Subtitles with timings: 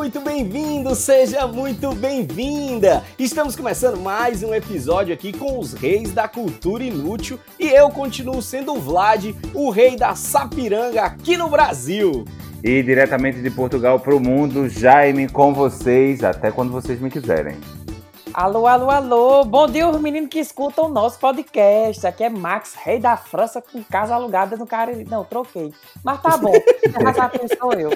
[0.00, 3.04] Muito bem-vindo, seja muito bem-vinda!
[3.18, 8.40] Estamos começando mais um episódio aqui com os reis da cultura inútil e eu continuo
[8.40, 12.24] sendo o Vlad, o rei da Sapiranga aqui no Brasil.
[12.64, 17.58] E diretamente de Portugal para o mundo, Jaime com vocês, até quando vocês me quiserem.
[18.32, 19.44] Alô, alô, alô!
[19.44, 22.06] Bom dia, os meninos que escutam o nosso podcast.
[22.06, 25.04] Aqui é Max, rei da França, com casa alugada no Cariri.
[25.04, 25.74] Não, troquei.
[26.02, 26.54] Mas tá bom,
[27.06, 27.90] essa sou eu.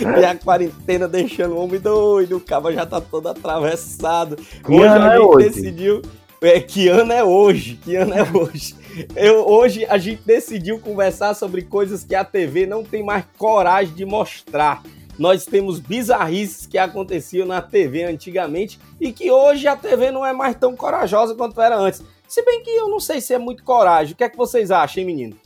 [0.00, 4.36] E a quarentena deixando o homem doido, o cabo já tá todo atravessado.
[4.36, 5.48] Que hoje a é gente hoje?
[5.48, 6.02] decidiu.
[6.40, 7.76] É, que ano é hoje?
[7.76, 8.74] Que ano é hoje?
[9.14, 13.94] Eu, hoje a gente decidiu conversar sobre coisas que a TV não tem mais coragem
[13.94, 14.82] de mostrar.
[15.18, 20.32] Nós temos bizarrices que aconteciam na TV antigamente e que hoje a TV não é
[20.32, 22.02] mais tão corajosa quanto era antes.
[22.26, 24.14] Se bem que eu não sei se é muito coragem.
[24.14, 25.36] O que é que vocês acham, hein, menino?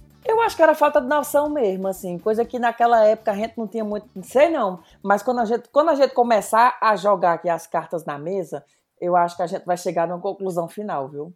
[0.46, 2.20] Acho que era falta de noção mesmo, assim.
[2.20, 4.08] Coisa que naquela época a gente não tinha muito.
[4.14, 4.78] Não sei não.
[5.02, 8.64] Mas quando a gente, quando a gente começar a jogar aqui as cartas na mesa,
[9.00, 11.32] eu acho que a gente vai chegar numa conclusão final, viu?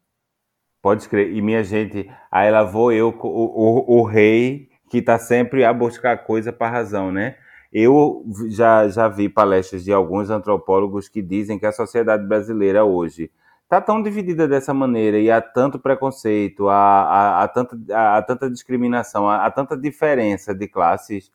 [0.80, 1.32] Pode crer.
[1.32, 5.72] E minha gente, aí lá vou eu, o, o, o rei, que tá sempre a
[5.72, 7.34] buscar coisa para razão, né?
[7.72, 13.28] Eu já, já vi palestras de alguns antropólogos que dizem que a sociedade brasileira hoje
[13.70, 18.22] está tão dividida dessa maneira e há tanto preconceito, há, há, há tanta, há, há
[18.22, 21.30] tanta discriminação, há, há tanta diferença de classes,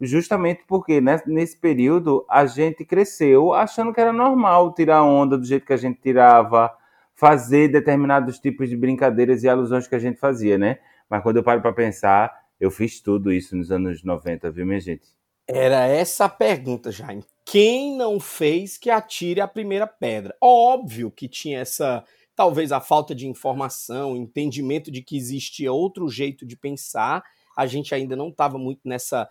[0.00, 5.44] justamente porque nesse, nesse período a gente cresceu achando que era normal tirar onda do
[5.44, 6.72] jeito que a gente tirava,
[7.16, 10.78] fazer determinados tipos de brincadeiras e alusões que a gente fazia, né?
[11.10, 14.78] Mas quando eu paro para pensar, eu fiz tudo isso nos anos 90, viu, minha
[14.78, 15.08] gente?
[15.48, 17.24] Era essa a pergunta, Jaime.
[17.44, 20.34] Quem não fez que atire a primeira pedra?
[20.40, 22.04] Óbvio que tinha essa,
[22.36, 27.22] talvez a falta de informação, entendimento de que existia outro jeito de pensar.
[27.54, 29.28] A gente ainda não estava muito nessa.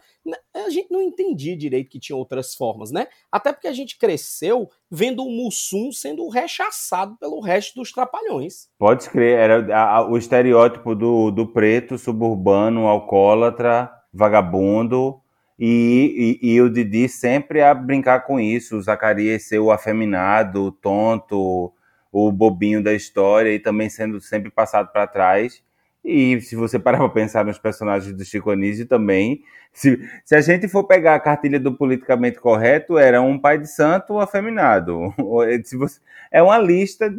[0.53, 3.07] A gente não entendia direito que tinha outras formas, né?
[3.31, 8.69] Até porque a gente cresceu vendo o Mussum sendo rechaçado pelo resto dos trapalhões.
[8.77, 15.20] Pode crer, era o estereótipo do, do preto, suburbano, alcoólatra, vagabundo,
[15.63, 20.63] e, e, e o Didi sempre a brincar com isso, o Zacarias ser o afeminado,
[20.63, 21.71] o tonto,
[22.11, 25.61] o bobinho da história, e também sendo sempre passado para trás.
[26.03, 30.41] E se você parar para pensar nos personagens do Chico Anísio também, se, se a
[30.41, 35.13] gente for pegar a cartilha do politicamente correto, era um pai de santo afeminado.
[35.63, 35.99] Se você,
[36.31, 37.13] é uma lista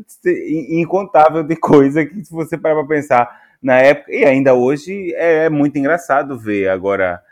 [0.69, 5.49] incontável de coisas que, se você parar para pensar na época, e ainda hoje é,
[5.49, 6.69] muito engraçado ver.
[6.69, 7.23] Agora,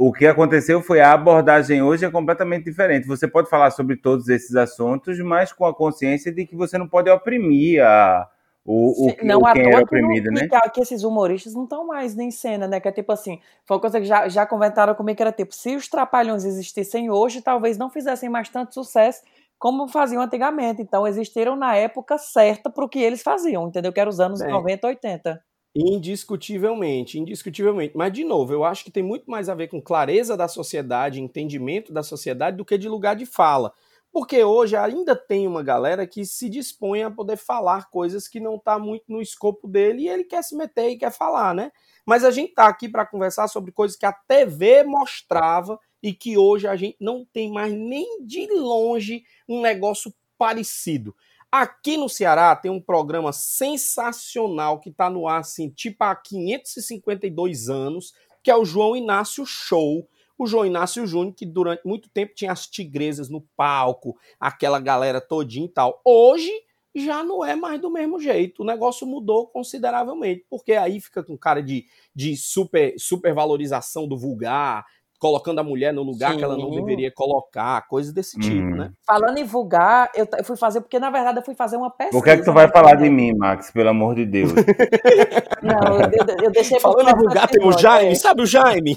[0.00, 3.08] o que aconteceu foi a abordagem hoje é completamente diferente.
[3.08, 6.86] Você pode falar sobre todos esses assuntos, mas com a consciência de que você não
[6.86, 8.28] pode oprimir a,
[8.64, 10.46] o, o, que- não o quem era não- oprimido, né?
[10.72, 12.78] que, esses humoristas não estão mais em cena, né?
[12.78, 15.52] Que é tipo assim, foi uma coisa que já, já comentaram comigo que era tipo,
[15.52, 19.22] se os trapalhões existissem hoje, talvez não fizessem mais tanto sucesso
[19.58, 20.80] como faziam antigamente.
[20.80, 23.92] Então existiram na época certa pro que eles faziam, entendeu?
[23.92, 24.52] Que era os anos Bem.
[24.52, 25.42] 90, 80.
[25.76, 27.96] Indiscutivelmente, indiscutivelmente.
[27.96, 31.20] Mas, de novo, eu acho que tem muito mais a ver com clareza da sociedade,
[31.20, 33.72] entendimento da sociedade, do que de lugar de fala.
[34.10, 38.56] Porque hoje ainda tem uma galera que se dispõe a poder falar coisas que não
[38.56, 41.70] está muito no escopo dele e ele quer se meter e quer falar, né?
[42.06, 46.38] Mas a gente tá aqui para conversar sobre coisas que a TV mostrava e que
[46.38, 51.14] hoje a gente não tem mais nem de longe um negócio parecido.
[51.50, 57.70] Aqui no Ceará tem um programa sensacional que está no ar, assim, tipo há 552
[57.70, 60.06] anos, que é o João Inácio Show.
[60.36, 65.20] O João Inácio Júnior, que durante muito tempo tinha as tigresas no palco, aquela galera
[65.20, 66.00] todinha e tal.
[66.04, 66.52] Hoje
[66.94, 68.62] já não é mais do mesmo jeito.
[68.62, 74.84] O negócio mudou consideravelmente, porque aí fica com cara de, de super, supervalorização do vulgar,
[75.18, 76.76] colocando a mulher no lugar que ela não Sim.
[76.76, 78.76] deveria colocar, coisas desse tipo, Uhum.
[78.76, 78.92] né?
[79.06, 82.18] Falando em vulgar, eu, eu fui fazer, porque na verdade eu fui fazer uma pesquisa.
[82.18, 83.70] Por que é que tu vai falar de mim, Max?
[83.70, 84.52] Pelo amor de Deus.
[85.62, 88.14] Não, eu, eu, deixei Falando em vulgar, tem o Jaime, é.
[88.14, 88.96] sabe o Jaime?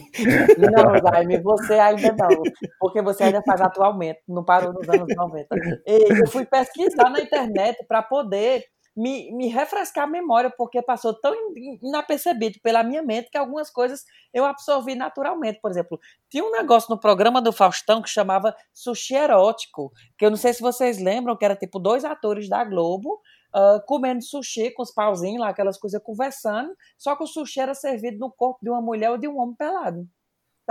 [0.58, 2.44] Não, Jaime, você ainda não,
[2.80, 5.48] porque você ainda faz atualmente, não parou nos anos 90.
[5.88, 8.64] E eu fui pesquisar na internet para poder
[8.96, 11.34] me, me refrescar a memória, porque passou tão
[11.82, 14.04] inapercebido pela minha mente que algumas coisas
[14.34, 15.60] eu absorvi naturalmente.
[15.62, 16.00] Por exemplo,
[16.30, 20.54] tinha um negócio no programa do Faustão que chamava Sushi Erótico, que eu não sei
[20.54, 23.22] se vocês lembram, que era tipo dois atores da Globo
[23.56, 27.74] uh, comendo sushi com os pauzinhos lá, aquelas coisas, conversando, só que o sushi era
[27.74, 30.08] servido no corpo de uma mulher ou de um homem pelado.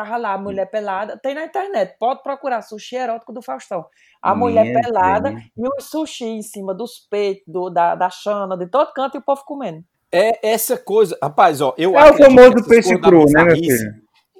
[0.00, 3.85] Tava lá a mulher pelada, tem na internet, pode procurar sushi erótico do Faustão.
[4.23, 8.56] A mulher Minha pelada e o sushi em cima dos peitos, do, da, da chana,
[8.56, 9.85] de todo canto e o povo comendo.
[10.11, 13.93] É essa coisa, rapaz, ó, eu É o famoso peixe cru, né, meu filho?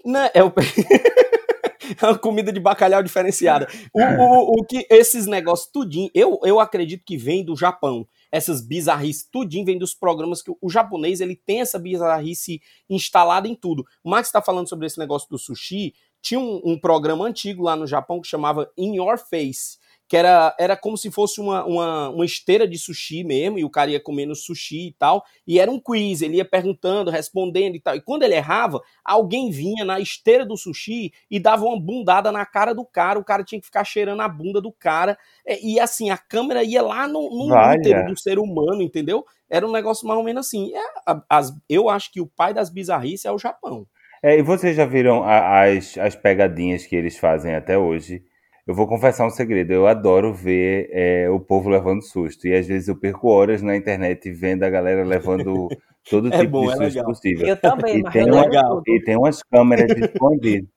[0.03, 0.51] Não, é o
[2.03, 3.69] é uma comida de bacalhau diferenciada.
[3.93, 8.61] O, o, o, que esses negócios tudinho, eu, eu acredito que vem do Japão essas
[8.61, 13.85] bizarrices, tudinho vem dos programas que o japonês ele tem essa bizarrice instalada em tudo.
[14.05, 15.95] O Max está falando sobre esse negócio do sushi.
[16.23, 19.79] Tinha um, um, programa antigo lá no Japão que chamava In Your Face,
[20.11, 23.71] que era, era como se fosse uma, uma, uma esteira de sushi mesmo, e o
[23.71, 27.81] cara ia comendo sushi e tal, e era um quiz, ele ia perguntando, respondendo e
[27.81, 27.95] tal.
[27.95, 32.45] E quando ele errava, alguém vinha na esteira do sushi e dava uma bundada na
[32.45, 35.17] cara do cara, o cara tinha que ficar cheirando a bunda do cara,
[35.47, 39.25] é, e assim, a câmera ia lá no, no útero do ser humano, entendeu?
[39.49, 40.73] Era um negócio mais ou menos assim.
[40.75, 43.87] É, as, eu acho que o pai das bizarrices é o Japão.
[44.21, 48.25] É, e vocês já viram a, as, as pegadinhas que eles fazem até hoje?
[48.71, 52.47] Eu vou confessar um segredo, eu adoro ver é, o povo levando susto.
[52.47, 55.67] E às vezes eu perco horas na internet vendo a galera levando
[56.09, 57.49] todo é tipo bom, de é susto possível.
[57.49, 58.47] Eu também, e tem, uma,
[58.87, 60.69] e tem umas câmeras escondidas.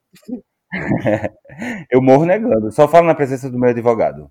[1.92, 4.28] eu morro negando, só falo na presença do meu advogado.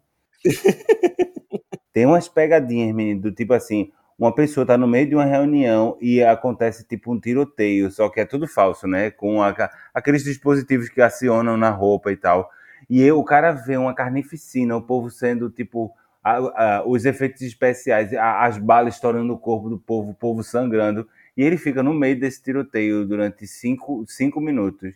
[1.92, 5.96] tem umas pegadinhas, menino, do tipo assim, uma pessoa tá no meio de uma reunião
[6.00, 9.12] e acontece tipo um tiroteio, só que é tudo falso, né?
[9.12, 9.54] Com a,
[9.94, 12.50] aqueles dispositivos que acionam na roupa e tal.
[12.88, 15.92] E eu, o cara vê uma carnificina, o povo sendo tipo.
[16.24, 16.36] A,
[16.78, 21.08] a, os efeitos especiais, a, as balas estourando no corpo do povo, o povo sangrando.
[21.36, 24.94] E ele fica no meio desse tiroteio durante cinco, cinco minutos.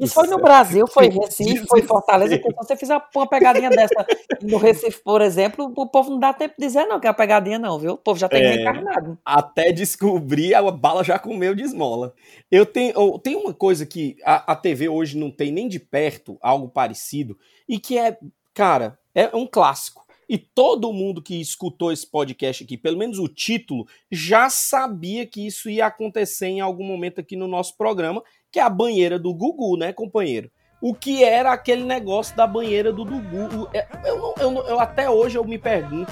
[0.00, 2.36] Isso foi no Brasil, foi Recife, foi Fortaleza.
[2.36, 4.06] Se você fizer uma pegadinha dessa
[4.42, 7.16] no Recife, por exemplo, o povo não dá tempo de dizer não que é uma
[7.16, 7.92] pegadinha, não, viu?
[7.92, 9.18] O povo já tem é, reencarnado.
[9.24, 12.14] Até descobrir, a bala já comeu de esmola.
[12.50, 15.80] Eu tenho, eu tenho uma coisa que a, a TV hoje não tem nem de
[15.80, 18.18] perto, algo parecido, e que é,
[18.52, 20.06] cara, é um clássico.
[20.28, 25.46] E todo mundo que escutou esse podcast aqui, pelo menos o título, já sabia que
[25.46, 28.22] isso ia acontecer em algum momento aqui no nosso programa
[28.56, 30.50] que é a banheira do Gugu, né, companheiro?
[30.80, 33.68] O que era aquele negócio da banheira do Gugu?
[33.74, 36.10] É, eu, eu, eu, eu até hoje eu me pergunto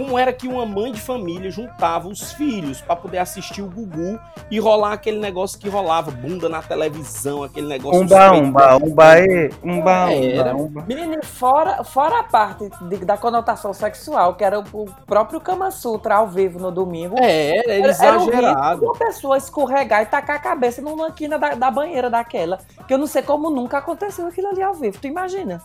[0.00, 4.18] como era que uma mãe de família juntava os filhos para poder assistir o Gugu
[4.50, 8.00] e rolar aquele negócio que rolava, bunda na televisão, aquele negócio.
[8.00, 9.14] Umba, umba, umba,
[9.62, 10.56] umba, era.
[10.56, 10.84] umba.
[10.88, 15.70] Menino, fora, fora a parte de, da conotação sexual, que era o, o, próprio Kama
[15.70, 17.16] Sutra ao vivo no domingo.
[17.18, 18.84] É, era, era exagerado.
[18.86, 22.58] Uma pessoa escorregar e tacar a cabeça numa quina da, da banheira daquela,
[22.88, 25.60] que eu não sei como nunca aconteceu aquilo ali ao vivo, tu imagina?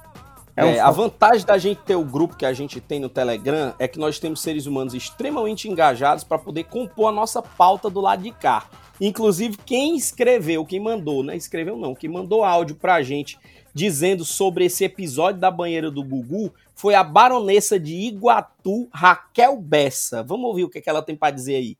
[0.57, 0.69] É um...
[0.69, 3.87] é, a vantagem da gente ter o grupo que a gente tem no Telegram é
[3.87, 8.23] que nós temos seres humanos extremamente engajados para poder compor a nossa pauta do lado
[8.23, 8.65] de cá.
[8.99, 11.35] Inclusive, quem escreveu, quem mandou, né?
[11.35, 13.37] Escreveu não, quem mandou áudio pra gente
[13.73, 20.23] dizendo sobre esse episódio da banheira do Gugu foi a baronessa de Iguatu, Raquel Bessa.
[20.23, 21.77] Vamos ouvir o que, é que ela tem para dizer aí.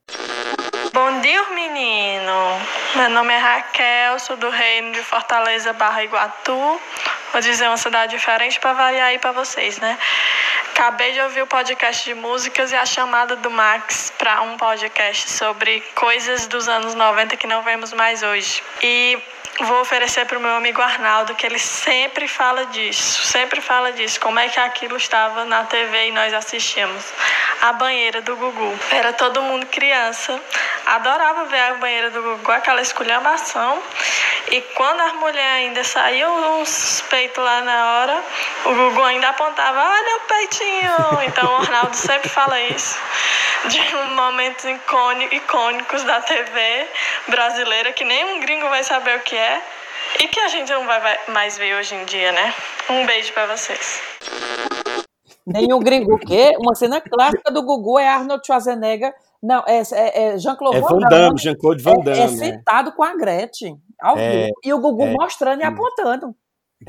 [0.94, 2.33] Bom dia, menino.
[2.95, 6.80] Meu nome é Raquel, sou do reino de Fortaleza barra Iguatu.
[7.36, 9.98] Vou dizer uma cidade diferente para variar aí para vocês, né?
[10.77, 15.32] Acabei de ouvir o podcast de músicas e a chamada do Max para um podcast
[15.32, 18.62] sobre coisas dos anos 90 que não vemos mais hoje.
[18.84, 19.17] E
[19.62, 24.20] vou oferecer para o meu amigo Arnaldo, que ele sempre fala disso, sempre fala disso,
[24.20, 27.05] como é que aquilo estava na TV e nós assistíamos.
[27.62, 28.77] A banheira do Gugu.
[28.91, 30.39] Era todo mundo criança,
[30.86, 33.82] adorava ver a banheira do Gugu, aquela esculhambação.
[34.51, 38.24] E quando as mulheres ainda saíam uns peitos lá na hora,
[38.65, 40.64] o Gugu ainda apontava, olha o peitinho.
[41.27, 42.98] Então o Arnaldo sempre fala isso.
[43.69, 43.79] De
[44.15, 44.65] momentos
[45.31, 46.88] icônicos da TV
[47.27, 49.62] brasileira que nem um gringo vai saber o que é
[50.22, 52.53] e que a gente não vai mais ver hoje em dia, né?
[52.89, 54.01] Um beijo para vocês.
[55.45, 56.53] Nenhum gringo o quê?
[56.60, 59.13] Uma cena clássica do Gugu é Arnold Schwarzenegger.
[59.41, 61.38] Não, é, é, é Jean-Claude é Van Damme.
[61.38, 62.19] Jean-Claude Van Damme.
[62.19, 63.79] É, é sentado com a Gretchen.
[64.00, 66.36] Ao é, e o Gugu é, mostrando e apontando.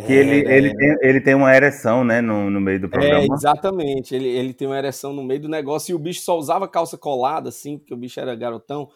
[0.05, 3.23] Que ele, é, ele, tem, ele tem uma ereção, né, no, no meio do programa.
[3.23, 4.15] É, exatamente.
[4.15, 6.99] Ele, ele tem uma ereção no meio do negócio e o bicho só usava calça
[6.99, 8.91] colada, assim, porque o bicho era garotão.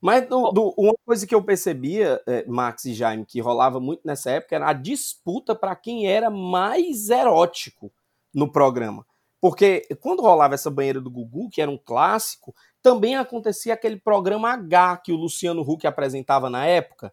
[0.00, 4.02] Mas do, do, uma coisa que eu percebia, é, Max e Jaime, que rolava muito
[4.04, 7.90] nessa época, era a disputa para quem era mais erótico
[8.34, 9.06] no programa.
[9.40, 14.50] Porque quando rolava essa banheira do Gugu, que era um clássico, também acontecia aquele programa
[14.50, 17.12] H que o Luciano Huck apresentava na época,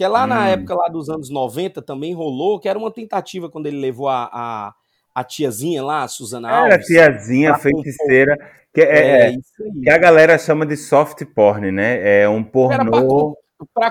[0.00, 0.52] que é lá na Hum.
[0.52, 4.30] época lá dos anos 90 também rolou, que era uma tentativa quando ele levou a,
[4.32, 4.74] a,
[5.14, 6.86] a tiazinha lá, a Suzana Era Alves.
[6.86, 7.82] tiazinha, pra compor.
[7.82, 8.34] feiticeira,
[8.72, 9.82] que é, É, é- isso aí.
[9.82, 12.22] que a galera chama de soft porn, né?
[12.22, 13.36] É um Era pra, pornô,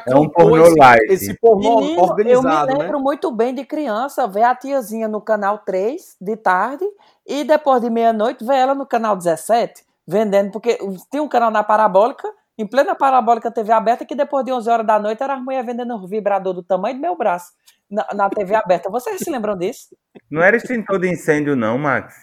[0.08, 1.12] é um pornô light.
[1.12, 2.86] esse pornô Menino, organizado, eu me né?
[2.86, 6.86] lembro muito bem de criança ver a tiazinha no canal 3 de tarde
[7.24, 10.76] e depois de meia-noite ver ela no canal 17 vendendo, porque
[11.12, 12.28] tinha um canal na Parabólica,
[12.60, 15.66] em plena Parabólica TV aberta, que depois de 11 horas da noite era as mulheres
[15.66, 17.54] vendendo um vibrador do tamanho do meu braço
[17.90, 18.90] na, na TV aberta.
[18.90, 19.96] Vocês se lembram disso?
[20.30, 22.14] Não era extintor de incêndio, não, Max.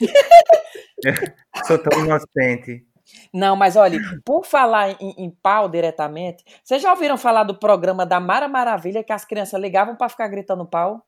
[1.66, 2.86] Sou tão inocente.
[3.34, 8.06] Não, mas olha, por falar em, em pau diretamente, vocês já ouviram falar do programa
[8.06, 11.04] da Mara Maravilha que as crianças ligavam para ficar gritando pau?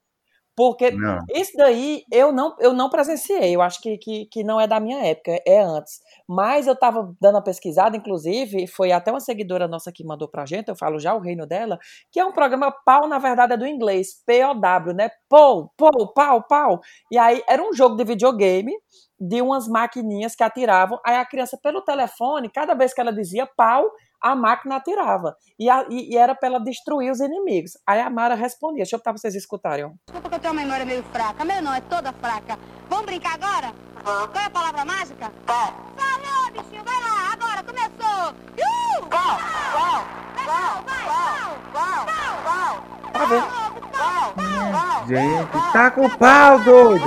[0.62, 1.18] Porque Não.
[1.34, 4.78] Isso daí eu não, eu não presenciei, eu acho que, que, que não é da
[4.78, 5.98] minha época, é antes.
[6.28, 10.46] Mas eu tava dando uma pesquisada, inclusive, foi até uma seguidora nossa que mandou pra
[10.46, 11.80] gente, eu falo já o reino dela,
[12.12, 15.10] que é um programa pau, na verdade, é do inglês, P-O-W, né?
[15.28, 16.80] Pou, pou, pau, pau.
[17.10, 18.72] E aí era um jogo de videogame
[19.18, 23.48] de umas maquininhas que atiravam, aí a criança pelo telefone, cada vez que ela dizia
[23.56, 23.90] pau,
[24.22, 25.36] a máquina atirava.
[25.58, 27.72] E, a- e- e era pra ela destruir os inimigos.
[27.86, 29.92] Aí a Mara respondia, deixa eu botar pra vocês escutarem.
[30.06, 31.44] Desculpa que eu tenho uma memória meio fraca.
[31.44, 32.58] Meu não, é toda fraca.
[32.88, 33.72] Vamos brincar agora?
[34.04, 35.30] Qual é a palavra mágica?
[35.46, 35.72] Pau.
[35.96, 37.32] Falou, bichinho, vai lá.
[37.32, 38.32] Agora, começou.
[38.32, 39.06] Uh!
[39.08, 39.38] Pau,
[39.72, 40.04] pau,
[40.44, 42.06] pau, pau, pau,
[42.44, 43.46] pau, Tá vendo?
[43.92, 47.04] pau, pau, Gente, tá com pau, doido!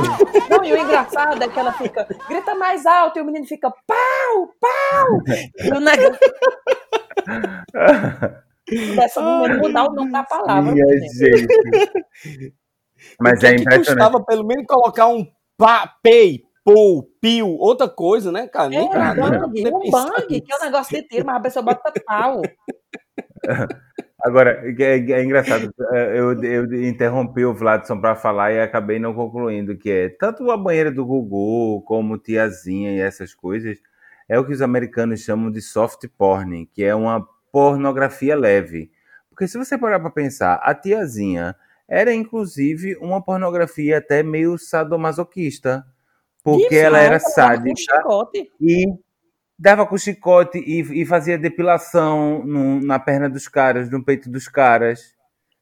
[0.49, 3.71] Não, e o engraçado é que ela fica, grita mais alto, e o menino fica,
[3.71, 5.07] pau, pau!
[5.59, 6.19] E o negócio
[8.95, 10.73] dessa menina mudar o nome da palavra.
[13.19, 13.85] Mas é impressionante.
[13.87, 15.25] custava pelo menos colocar um
[15.57, 18.73] pá, pei, pou, pio, outra coisa, né, cara?
[18.73, 21.41] É, Nem um bang, nem um bang, que é um negócio de tiro, mas a
[21.41, 22.41] pessoa bota pau.
[24.25, 29.13] Agora, é, é engraçado, é, eu, eu interrompi o Vladson para falar e acabei não
[29.13, 33.77] concluindo, que é tanto a banheira do Gugu como tiazinha e essas coisas,
[34.27, 38.91] é o que os americanos chamam de soft porn, que é uma pornografia leve.
[39.29, 41.55] Porque se você parar para pensar, a tiazinha
[41.87, 45.85] era inclusive uma pornografia até meio sadomasoquista,
[46.43, 48.51] porque Isso, ela era dava Com sádica chicote.
[48.61, 48.85] e
[49.57, 54.47] dava com chicote e, e fazia depilação no- na perna dos caras, no peito dos
[54.47, 55.13] caras.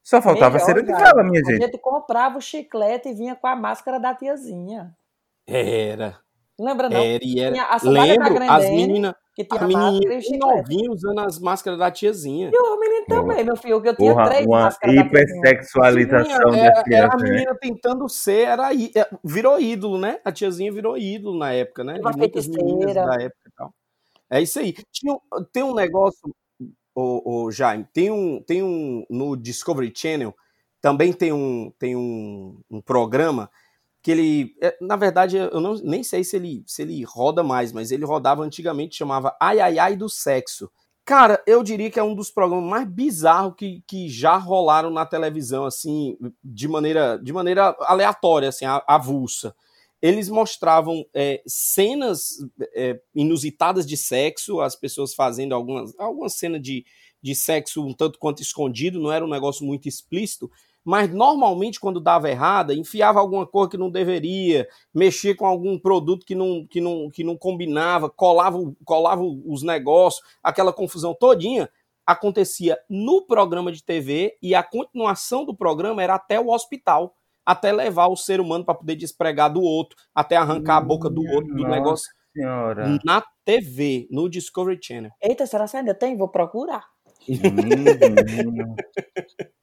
[0.01, 1.03] Só faltava Melhor, cera de cara.
[1.05, 1.61] vela, minha A gente.
[1.65, 4.93] gente comprava o chiclete e vinha com a máscara da tiazinha.
[5.47, 6.17] Era,
[6.63, 6.97] Lembra não?
[6.97, 7.63] era e era.
[7.65, 11.91] A sandália da Lembro, as meninas, que tinha a o novinhas usando as máscaras da
[11.91, 12.51] tiazinha.
[12.53, 15.25] E o menino também, meu filho, que eu tinha Porra, três uma máscaras da tiazinha.
[15.25, 17.29] hipersexualização das era, era a né?
[17.29, 20.19] menina tentando ser, era é, virou ídolo, né?
[20.23, 21.99] A tiazinha virou ídolo na época, né?
[21.99, 23.05] Uma De muitas meninas feiticeira.
[23.05, 23.73] da época e tal.
[24.29, 24.73] É isso aí.
[24.91, 25.17] Tinha,
[25.51, 26.33] tem um negócio,
[26.95, 30.33] o, Jaime, tem um, tem um no Discovery Channel,
[30.81, 33.49] também tem um, tem um, um programa
[34.03, 37.71] que ele, é, na verdade, eu não, nem sei se ele, se ele roda mais,
[37.71, 40.69] mas ele rodava antigamente, chamava Ai Ai Ai do Sexo.
[41.05, 45.05] Cara, eu diria que é um dos programas mais bizarros que, que já rolaram na
[45.05, 49.55] televisão, assim, de maneira, de maneira aleatória, assim, avulsa.
[50.01, 52.39] Eles mostravam é, cenas
[52.75, 56.85] é, inusitadas de sexo, as pessoas fazendo algumas, alguma cena de,
[57.21, 60.51] de sexo um tanto quanto escondido, não era um negócio muito explícito,
[60.83, 66.25] mas normalmente quando dava errada, enfiava alguma coisa que não deveria, mexia com algum produto
[66.25, 71.69] que não, que não, que não combinava, colava, colava os negócios, aquela confusão todinha,
[72.05, 77.71] acontecia no programa de TV e a continuação do programa era até o hospital, até
[77.71, 81.53] levar o ser humano para poder despregar do outro, até arrancar a boca do outro,
[81.53, 82.99] do Nossa negócio Senhora.
[83.05, 85.11] na TV, no Discovery Channel.
[85.21, 86.17] Eita, será que ainda tem?
[86.17, 86.92] Vou procurar.
[87.27, 88.75] Uhum.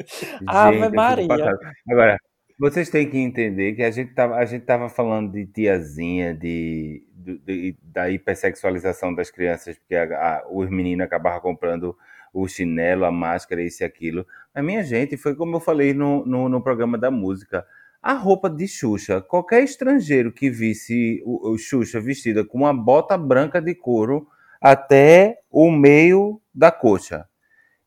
[0.47, 1.53] Ave Gente, fico Maria.
[1.89, 2.17] Agora,
[2.59, 7.03] vocês têm que entender que a gente tava, a gente tava falando de tiazinha, de,
[7.15, 11.97] do- de- da hipersexualização das crianças, porque a- a- os meninos acabavam comprando
[12.33, 14.27] o chinelo, a máscara, isso e aquilo.
[14.55, 17.65] Mas, minha gente, foi como eu falei no, no, no programa da música.
[18.03, 23.17] A roupa de Xuxa, qualquer estrangeiro que visse o, o Xuxa vestida com uma bota
[23.19, 24.27] branca de couro
[24.61, 27.27] até o meio da coxa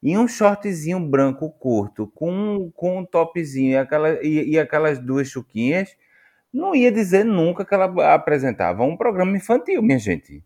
[0.04, 5.30] e um shortzinho branco curto, com, com um topzinho e, aquela, e, e aquelas duas
[5.30, 5.96] chuquinhas,
[6.54, 10.44] não ia dizer nunca que ela apresentava um programa infantil, minha gente.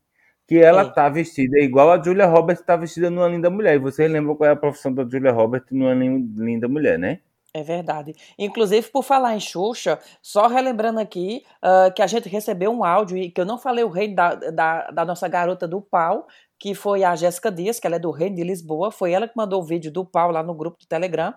[0.47, 0.89] Que ela É.
[0.93, 3.75] tá vestida igual a Julia Roberts tá vestida numa Linda Mulher.
[3.75, 7.19] E vocês lembram qual é a profissão da Julia Roberts numa Lin- Linda Mulher, né?
[7.57, 8.13] É verdade.
[8.37, 13.17] Inclusive, por falar em Xuxa, só relembrando aqui uh, que a gente recebeu um áudio
[13.17, 16.27] e que eu não falei o rei da, da, da nossa garota do pau,
[16.59, 19.33] que foi a Jéssica Dias, que ela é do Reino de Lisboa, foi ela que
[19.35, 21.33] mandou o vídeo do pau lá no grupo do Telegram.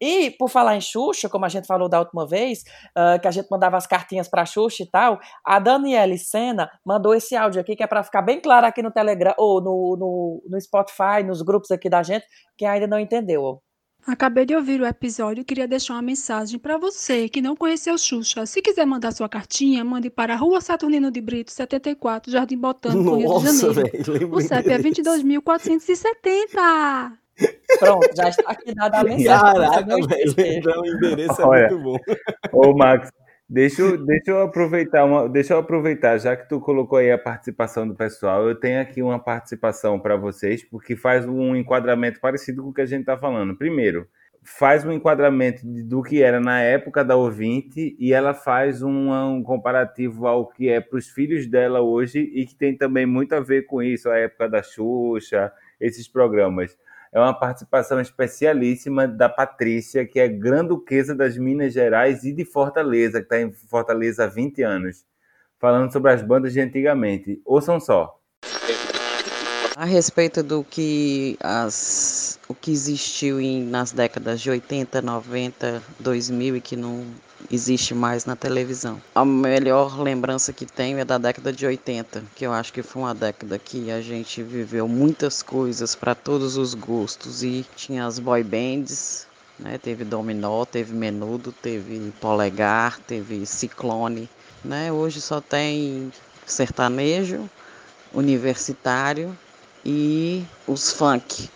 [0.00, 2.62] E, por falar em Xuxa, como a gente falou da última vez,
[2.96, 7.16] uh, que a gente mandava as cartinhas para Xuxa e tal, a Daniela Sena mandou
[7.16, 10.42] esse áudio aqui, que é para ficar bem claro aqui no Telegram, ou no, no,
[10.48, 12.24] no Spotify, nos grupos aqui da gente,
[12.56, 13.60] quem ainda não entendeu.
[14.06, 17.96] Acabei de ouvir o episódio e queria deixar uma mensagem para você que não conheceu
[17.96, 18.44] Xuxa.
[18.44, 23.16] Se quiser mandar sua cartinha, mande para a Rua Saturnino de Brito, 74, Jardim Botânico,
[23.16, 23.72] Rio de Janeiro.
[23.72, 23.92] véi,
[24.30, 27.12] O CEP é 22.470.
[27.78, 29.24] Pronto, já está aqui dada a mensagem.
[29.26, 31.68] Caraca, velho, lembrar o endereço é Olha.
[31.70, 31.96] muito bom.
[32.52, 33.08] Ô, Max,
[33.54, 37.18] deixa eu, deixa eu aproveitar uma, deixa eu aproveitar, já que tu colocou aí a
[37.18, 42.64] participação do pessoal, eu tenho aqui uma participação para vocês, porque faz um enquadramento parecido
[42.64, 43.56] com o que a gente está falando.
[43.56, 44.08] Primeiro,
[44.42, 49.42] faz um enquadramento do que era na época da ouvinte e ela faz um, um
[49.42, 53.40] comparativo ao que é para os filhos dela hoje e que tem também muito a
[53.40, 56.76] ver com isso, a época da Xuxa, esses programas.
[57.14, 63.20] É uma participação especialíssima da Patrícia, que é granduquesa das Minas Gerais e de Fortaleza,
[63.20, 65.06] que está em Fortaleza há 20 anos,
[65.60, 67.40] falando sobre as bandas de antigamente.
[67.44, 68.18] Ouçam só.
[69.76, 76.56] A respeito do que as o que existiu em, nas décadas de 80, 90, 2000
[76.56, 77.06] e que não
[77.50, 79.00] existe mais na televisão.
[79.14, 83.02] A melhor lembrança que tenho é da década de 80, que eu acho que foi
[83.02, 88.18] uma década que a gente viveu muitas coisas para todos os gostos e tinha as
[88.18, 89.26] boy bands,
[89.58, 89.78] né?
[89.78, 94.28] Teve Dominó, teve Menudo, teve Polegar, teve Ciclone,
[94.64, 94.90] né?
[94.92, 96.12] Hoje só tem
[96.46, 97.48] sertanejo,
[98.12, 99.36] universitário
[99.84, 101.48] e os funk.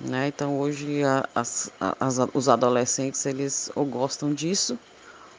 [0.00, 0.28] Né?
[0.28, 4.78] Então hoje a- as- a- as- os adolescentes eles ou gostam disso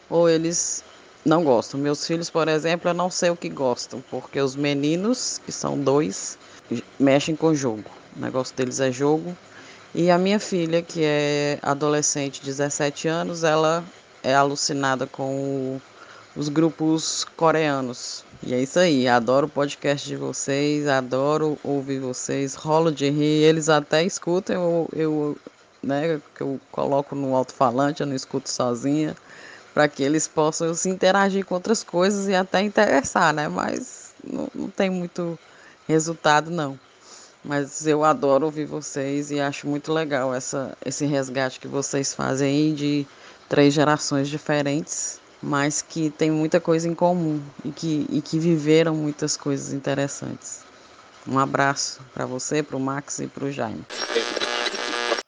[0.09, 0.83] ou eles
[1.25, 1.79] não gostam.
[1.79, 5.79] Meus filhos, por exemplo, eu não sei o que gostam, porque os meninos, que são
[5.79, 6.37] dois,
[6.99, 7.83] mexem com jogo.
[8.15, 9.35] O negócio deles é jogo.
[9.93, 13.83] E a minha filha, que é adolescente, 17 anos, ela
[14.23, 15.79] é alucinada com
[16.35, 18.23] os grupos coreanos.
[18.43, 23.43] E é isso aí, adoro o podcast de vocês, adoro ouvir vocês, rolo de rir,
[23.43, 25.38] eles até escutam, eu, eu
[25.84, 29.15] né, que eu coloco no alto-falante, eu não escuto sozinha,
[29.73, 33.47] para que eles possam se interagir com outras coisas e até interessar, né?
[33.47, 35.38] Mas não, não tem muito
[35.88, 36.79] resultado, não.
[37.43, 42.47] Mas eu adoro ouvir vocês e acho muito legal essa, esse resgate que vocês fazem
[42.49, 43.08] aí de
[43.47, 48.93] três gerações diferentes, mas que tem muita coisa em comum e que, e que viveram
[48.93, 50.60] muitas coisas interessantes.
[51.27, 53.86] Um abraço para você, para o Max e para o Jaime.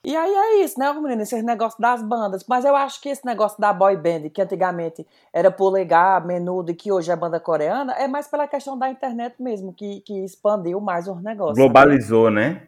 [0.03, 1.21] E aí é isso, né, menino?
[1.21, 2.43] Esse negócio das bandas.
[2.47, 6.75] Mas eu acho que esse negócio da boy band, que antigamente era polegar, menudo e
[6.75, 10.81] que hoje é banda coreana, é mais pela questão da internet mesmo, que, que expandiu
[10.81, 11.57] mais os negócios.
[11.57, 12.67] Globalizou, né?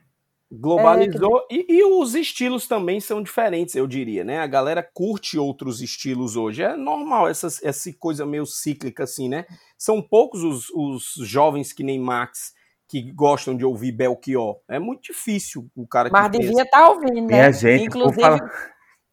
[0.52, 4.38] Globalizou e, e os estilos também são diferentes, eu diria, né?
[4.38, 6.62] A galera curte outros estilos hoje.
[6.62, 9.48] É normal essa, essa coisa meio cíclica, assim, né?
[9.76, 12.54] São poucos os, os jovens que nem Max
[12.94, 14.60] que gostam de ouvir Belchior.
[14.70, 17.22] É muito difícil o cara que Mas devia estar ouvindo, né?
[17.22, 18.40] Minha gente, por Inclusive,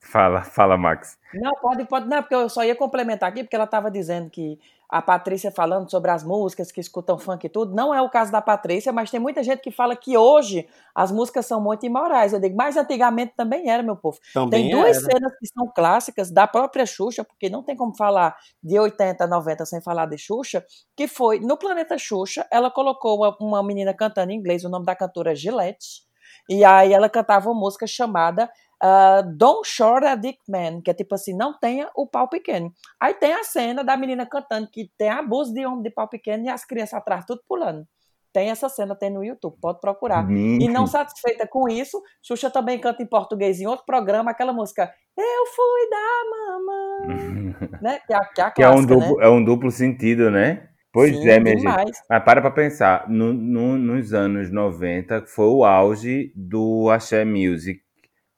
[0.00, 0.42] fala...
[0.42, 1.18] fala, Max.
[1.34, 4.58] Não, pode, pode, não, porque eu só ia complementar aqui, porque ela estava dizendo que
[4.90, 8.32] a Patrícia falando sobre as músicas que escutam funk e tudo, não é o caso
[8.32, 12.32] da Patrícia, mas tem muita gente que fala que hoje as músicas são muito imorais.
[12.32, 14.18] Eu digo, mas antigamente também era, meu povo.
[14.34, 15.12] Também tem duas era.
[15.12, 19.64] cenas que são clássicas da própria Xuxa, porque não tem como falar de 80, 90
[19.64, 20.64] sem falar de Xuxa,
[20.96, 24.86] que foi, no Planeta Xuxa, ela colocou uma, uma menina cantando em inglês, o nome
[24.86, 26.02] da cantora é Gillette,
[26.48, 28.50] e aí ela cantava uma música chamada
[28.82, 32.72] uh, Don't Short a Dick Man, que é tipo assim, não tenha o pau pequeno.
[33.00, 36.44] Aí tem a cena da menina cantando que tem abuso de homem de pau pequeno
[36.44, 37.86] e as crianças atrás tudo pulando.
[38.32, 40.24] Tem essa cena, tem no YouTube, pode procurar.
[40.30, 44.88] E não satisfeita com isso, Xuxa também canta em português em outro programa, aquela música
[45.18, 47.98] Eu fui da mamãe, né?
[48.06, 49.26] Que é que é a Que é um, clássica, duplo, né?
[49.26, 50.68] é um duplo sentido, né?
[50.92, 51.66] Pois Sim, é, minha gente.
[51.66, 51.90] demais.
[52.08, 57.80] Mas para pra pensar, no, no- nos anos 90 foi o auge do Axé Music,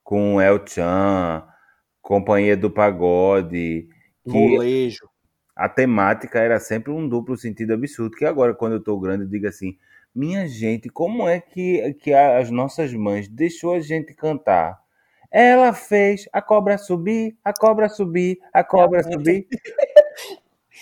[0.03, 1.47] com El Chan,
[2.01, 3.89] Companhia do Pagode,
[4.27, 5.09] Molejo.
[5.55, 9.29] a temática era sempre um duplo sentido absurdo, que agora, quando eu tô grande, eu
[9.29, 9.77] digo assim,
[10.15, 14.81] minha gente, como é que, que as nossas mães deixou a gente cantar?
[15.31, 19.47] Ela fez a cobra subir, a cobra subir, a cobra subir.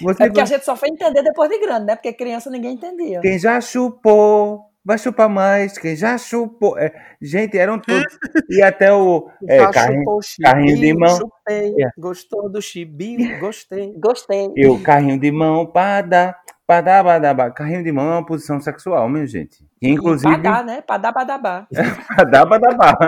[0.03, 1.95] Você É porque a gente só foi entender depois de grande, né?
[1.95, 3.21] Porque criança ninguém entendia.
[3.21, 6.79] Quem já chupou vai chupar mais, quem já chupou.
[6.79, 8.05] É, gente, eram todos.
[8.51, 11.17] E até o é, Já carrinho, chupou o carrinho de chibinho, mão.
[11.17, 11.75] chupei.
[11.85, 11.91] É.
[11.97, 13.39] Gostou do chibinho?
[13.39, 13.95] Gostei.
[13.97, 14.53] Gostei.
[14.57, 17.51] E o carrinho de mão, padá, padá, badá.
[17.53, 19.65] Carrinho de mão é uma posição sexual, minha gente.
[19.81, 20.35] E, inclusive.
[20.35, 20.83] Padá, né?
[20.83, 21.69] Padá, badabá.
[22.17, 22.99] Padá, badá.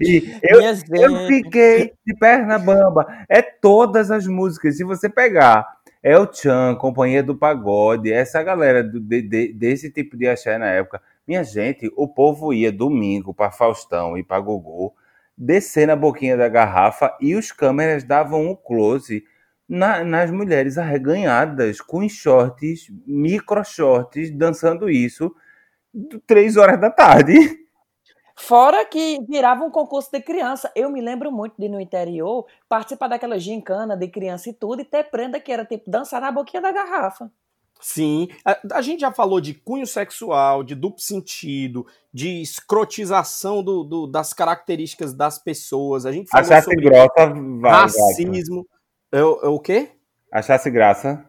[0.00, 3.06] e eu, eu fiquei de perna bamba.
[3.28, 4.76] É todas as músicas.
[4.76, 5.66] Se você pegar
[6.02, 10.66] El Chan, Companhia do Pagode, essa galera do- de- de- desse tipo de axé na
[10.66, 14.92] época, minha gente, o povo ia domingo para Faustão e para Gugu,
[15.38, 19.24] descer na boquinha da garrafa e os câmeras davam um close
[19.68, 25.32] na- nas mulheres arreganhadas, com shorts, micro shorts, dançando isso,
[26.26, 27.32] três horas da tarde.
[28.44, 30.68] Fora que virava um concurso de criança.
[30.74, 34.84] Eu me lembro muito de no interior participar daquela gincana de criança e tudo, e
[34.84, 37.30] ter prenda que era tipo dançar na boquinha da garrafa.
[37.80, 43.84] Sim, a, a gente já falou de cunho sexual, de duplo sentido, de escrotização do,
[43.84, 46.04] do- das características das pessoas.
[46.04, 48.66] A gente falou Achasse sobre grossa, vai, racismo.
[49.12, 49.90] Eu, eu- o quê?
[50.32, 51.24] Achasse graça.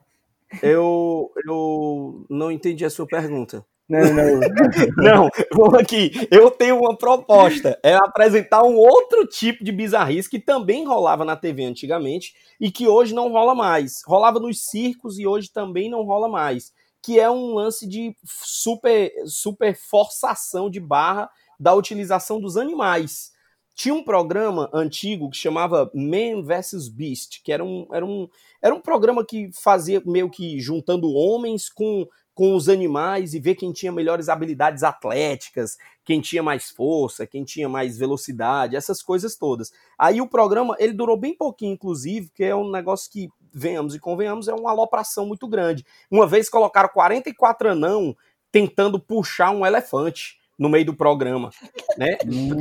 [0.64, 3.64] Eu, eu não entendi a sua pergunta.
[3.88, 4.40] Não, não.
[4.98, 6.12] Não, vamos aqui.
[6.32, 7.78] Eu tenho uma proposta.
[7.84, 12.88] É apresentar um outro tipo de bizarrice que também rolava na TV antigamente e que
[12.88, 14.02] hoje não rola mais.
[14.06, 16.72] Rolava nos circos e hoje também não rola mais.
[17.02, 23.34] Que é um lance de super, super forçação de barra da utilização dos animais.
[23.76, 28.30] Tinha um programa antigo que chamava Man vs Beast, que era um, era um,
[28.62, 33.56] era um programa que fazia meio que juntando homens com com os animais e ver
[33.56, 39.36] quem tinha melhores habilidades atléticas, quem tinha mais força, quem tinha mais velocidade, essas coisas
[39.36, 39.72] todas.
[39.98, 44.00] Aí o programa, ele durou bem pouquinho, inclusive, que é um negócio que, venhamos e
[44.00, 45.86] convenhamos, é uma alopração muito grande.
[46.10, 48.16] Uma vez colocaram 44 anão
[48.52, 51.50] tentando puxar um elefante no meio do programa,
[51.98, 52.16] né?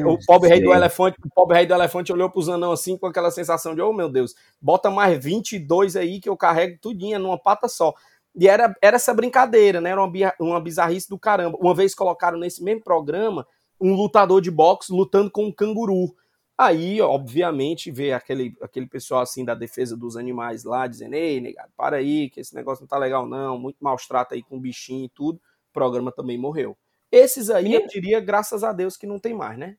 [0.07, 3.07] o pobre rei do elefante, o pobre rei do elefante olhou pros anão assim com
[3.07, 7.39] aquela sensação de, oh meu Deus, bota mais 22 aí que eu carrego tudinho numa
[7.39, 7.93] pata só.
[8.35, 9.91] E era, era essa brincadeira, né?
[9.91, 11.59] Era uma, uma bizarrice do caramba.
[11.61, 13.47] Uma vez colocaram nesse mesmo programa
[13.81, 16.15] um lutador de boxe lutando com um canguru.
[16.57, 21.71] Aí, obviamente, vê aquele, aquele pessoal assim da defesa dos animais lá dizendo: Ei, negado,
[21.77, 23.59] para aí, que esse negócio não tá legal, não.
[23.59, 25.37] Muito maus trata aí com bichinho e tudo.
[25.37, 26.77] O programa também morreu.
[27.11, 29.77] Esses aí, eu diria, graças a Deus, que não tem mais, né?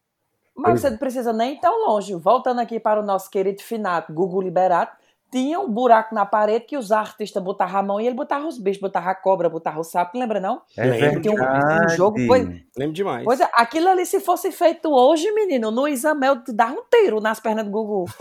[0.55, 2.13] Mas você não precisa nem ir tão longe.
[2.15, 4.95] Voltando aqui para o nosso querido Finato, Gugu Liberato,
[5.34, 8.60] tinha um buraco na parede que os artistas botavam a mão e ele botava os
[8.60, 10.62] bichos, botava a cobra, botava o sapo, lembra não?
[10.78, 11.32] É Lembro.
[11.32, 13.24] Um, um jogo, pois, Lembro demais.
[13.24, 17.19] pois é, aquilo ali se fosse feito hoje, menino, no Isamel te dava um tiro
[17.19, 18.06] nas pernas do Gugu.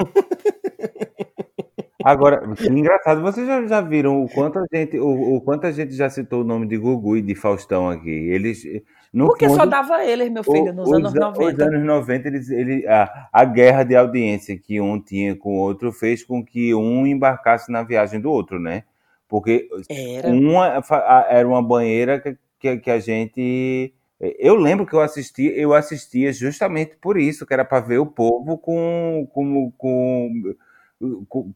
[2.03, 5.95] Agora, engraçado, vocês já, já viram o quanto a gente, o, o quanto a gente
[5.95, 8.11] já citou o nome de Gugu e de Faustão aqui.
[8.11, 8.65] Eles,
[9.13, 11.65] no Porque fundo, só dava eles, meu filho, nos os, anos Os 90.
[11.65, 15.93] anos 90, eles, ele, a, a guerra de audiência que um tinha com o outro
[15.93, 18.85] fez com que um embarcasse na viagem do outro, né?
[19.29, 20.29] Porque Era.
[20.29, 20.83] uma
[21.29, 23.93] era uma banheira que, que, que a gente.
[24.39, 28.07] Eu lembro que eu assistia, eu assistia justamente por isso, que era para ver o
[28.07, 30.55] povo com, com, com-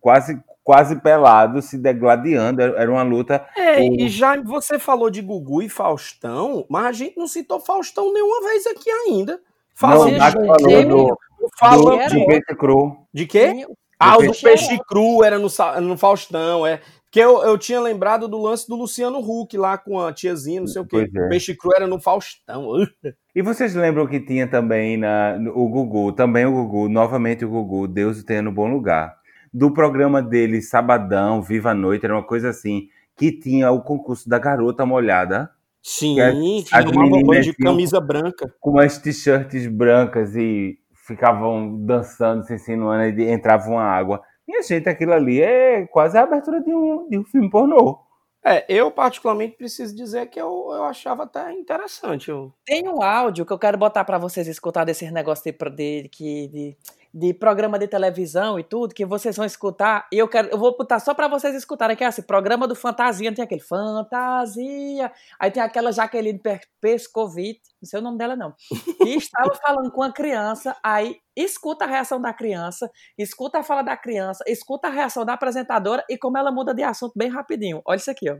[0.00, 2.60] quase, quase pelado, se degladiando.
[2.62, 3.46] Era era uma luta.
[3.56, 7.60] É, o- e já você falou de Gugu e Faustão, mas a gente não citou
[7.60, 9.32] Faustão nenhuma vez aqui ainda.
[9.32, 9.40] Não,
[9.74, 11.12] Falando o Nath gente,
[11.58, 12.96] falou do, de- do peixe cru.
[13.12, 13.66] de quê?
[13.98, 15.48] Ah, o do peixe- cru era no,
[15.82, 16.80] no Faustão, é.
[17.04, 20.66] Porque eu, eu tinha lembrado do lance do Luciano Huck lá com a tiazinha, não
[20.66, 21.08] sei o quê.
[21.14, 21.24] É.
[21.24, 22.68] O peixe cru era no Faustão.
[23.34, 27.50] E vocês lembram que tinha também na, no- o Gugu, também o Gugu, novamente o
[27.50, 29.14] Gugu, Deus o tenha no bom lugar.
[29.56, 34.28] Do programa dele, Sabadão, Viva a Noite, era uma coisa assim, que tinha o concurso
[34.28, 35.50] da garota molhada,
[35.82, 36.34] Sim, as-
[36.68, 38.52] que as meninas de camisa branca.
[38.60, 44.20] com umas t-shirts brancas e ficavam dançando, se insinuando, e entrava uma água.
[44.46, 47.98] Minha gente, aquilo ali é quase a abertura de um, de um filme pornô.
[48.44, 52.28] É, eu particularmente preciso dizer que eu, eu achava até interessante.
[52.28, 52.52] Eu...
[52.66, 56.08] Tem um áudio que eu quero botar pra vocês escutar desses negócios de, de,
[56.48, 56.76] de,
[57.16, 60.06] de, programa de televisão e tudo, que vocês vão escutar.
[60.12, 62.74] E eu quero, eu vou botar só pra vocês escutarem, que é assim, programa do
[62.74, 65.10] Fantasia, tem aquele Fantasia.
[65.40, 66.38] Aí tem aquela Jaqueline
[66.78, 68.54] Pescovitch, não sei o nome dela não.
[69.00, 73.80] E estava falando com a criança, aí escuta a reação da criança, escuta a fala
[73.80, 77.80] da criança, escuta a reação da apresentadora e como ela muda de assunto bem rapidinho.
[77.86, 78.36] Olha isso aqui, ó.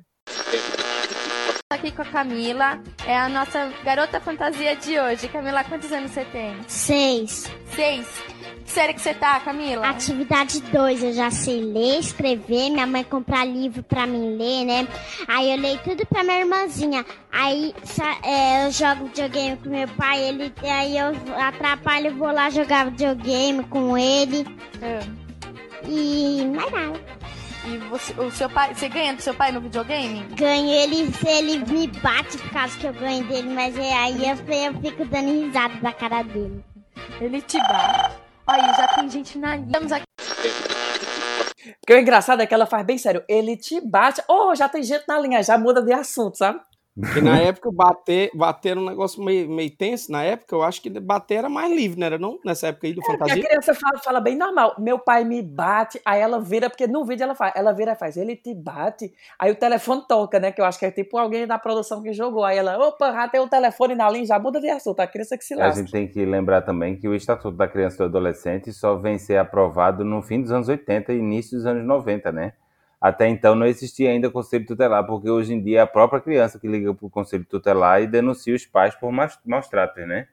[1.74, 5.26] Aqui com a Camila, é a nossa garota fantasia de hoje.
[5.26, 6.56] Camila, quantos anos você tem?
[6.68, 7.50] Seis.
[7.74, 8.06] Seis.
[8.64, 9.88] Que série que você tá, Camila?
[9.88, 14.88] Atividade 2, eu já sei ler, escrever, minha mãe comprar livro pra mim ler, né?
[15.26, 17.04] Aí eu leio tudo pra minha irmãzinha.
[17.32, 17.74] Aí
[18.22, 23.64] é, eu jogo videogame com meu pai, ele, aí eu atrapalho, vou lá jogar videogame
[23.64, 24.46] com ele.
[24.80, 25.00] É.
[25.88, 27.25] E mais nada.
[27.66, 30.22] E você, o seu pai, você ganha do seu pai no videogame?
[30.36, 34.36] Ganho ele, ele me bate por causa que eu ganho dele, mas é, aí eu,
[34.36, 36.64] eu fico dando risada da cara dele.
[37.20, 38.14] Ele te bate.
[38.46, 39.66] Olha, já tem gente na linha.
[39.66, 40.04] Estamos aqui.
[41.80, 43.24] Porque o engraçado é que ela faz bem sério.
[43.28, 44.22] Ele te bate.
[44.28, 46.60] Oh, já tem gente na linha, já muda de assunto, sabe?
[46.98, 50.10] Porque na época bater, bater era um negócio meio, meio tenso.
[50.10, 52.38] Na época, eu acho que bater era mais livre, não era não?
[52.44, 53.42] Nessa época aí do É, fantasia.
[53.42, 54.74] a criança fala, fala bem normal.
[54.78, 57.96] Meu pai me bate, aí ela vira, porque no vídeo ela faz, ela vira e
[57.96, 59.12] faz, ele te bate.
[59.38, 60.50] Aí o telefone toca, né?
[60.52, 62.44] Que eu acho que é tipo alguém da produção que jogou.
[62.44, 65.00] Aí ela, opa, já tem o telefone na linha, já muda de assunto.
[65.00, 65.82] A criança que se A lasca.
[65.82, 69.18] gente tem que lembrar também que o Estatuto da Criança e do Adolescente só vem
[69.18, 72.52] ser aprovado no fim dos anos 80 e início dos anos 90, né?
[73.06, 76.58] Até então não existia ainda conselho tutelar, porque hoje em dia é a própria criança
[76.58, 80.26] que liga para o conselho tutelar e denuncia os pais por maus, tratos, né?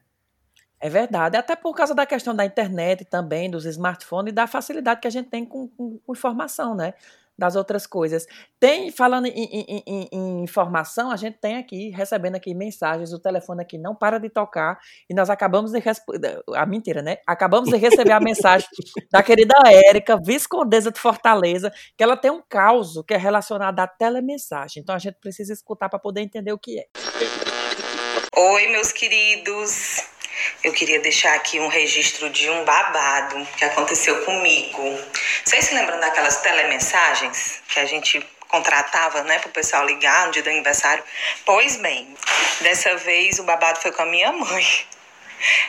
[0.80, 5.00] É verdade, até por causa da questão da internet também, dos smartphones e da facilidade
[5.00, 6.94] que a gente tem com, com- com informação, né?
[7.36, 8.26] Das outras coisas.
[8.60, 13.18] Tem, falando em, em- em- em informação, a gente tem aqui, recebendo aqui mensagens, o
[13.18, 14.78] telefone aqui não para de tocar,
[15.10, 16.40] e nós acabamos de responder.
[16.54, 17.16] A mentira, né?
[17.26, 18.68] Acabamos de receber a mensagem
[19.10, 23.86] da querida Érica, Viscondesa de Fortaleza, que ela tem um caos que é relacionado à
[23.88, 24.80] telemensagem.
[24.80, 26.84] Então a gente precisa escutar para poder entender o que é.
[28.36, 30.02] Oi, meus queridos.
[30.64, 34.82] Eu queria deixar aqui um registro de um babado que aconteceu comigo.
[35.44, 40.42] Vocês se lembram daquelas telemensagens que a gente contratava, né, pro pessoal ligar no dia
[40.42, 41.04] do aniversário?
[41.44, 42.16] Pois bem,
[42.62, 44.66] dessa vez o babado foi com a minha mãe.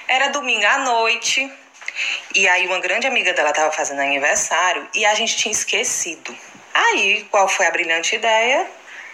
[0.07, 1.51] Era domingo à noite.
[2.33, 6.35] E aí uma grande amiga dela estava fazendo aniversário e a gente tinha esquecido.
[6.73, 8.69] Aí, qual foi a brilhante ideia?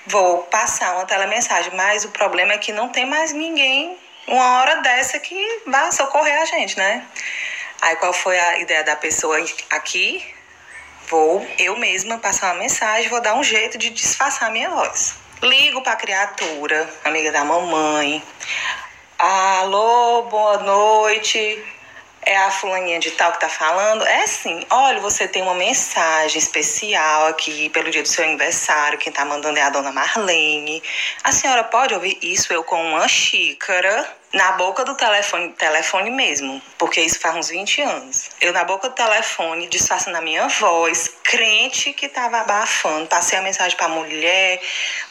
[0.06, 3.97] Vou passar uma telemensagem, mas o problema é que não tem mais ninguém
[4.28, 7.06] uma hora dessa que vai socorrer a gente, né?
[7.82, 9.38] Aí qual foi a ideia da pessoa
[9.71, 10.40] aqui?
[11.12, 15.15] Vou eu mesma passar uma mensagem, vou dar um jeito de disfarçar a minha voz.
[15.43, 18.24] Ligo pra criatura, amiga da mamãe.
[19.19, 21.62] Alô, boa noite.
[22.21, 24.08] É a fulaninha de tal que tá falando?
[24.08, 24.65] É sim.
[24.69, 28.97] Olha, você tem uma mensagem especial aqui pelo dia do seu aniversário.
[28.97, 30.82] Quem tá mandando é a dona Marlene.
[31.26, 36.62] A senhora pode ouvir isso eu com uma xícara na boca do telefone, telefone mesmo,
[36.78, 38.30] porque isso faz uns 20 anos.
[38.39, 43.08] Eu na boca do telefone, disfarçando a minha voz, crente que tava abafando.
[43.08, 44.62] Passei a mensagem pra mulher,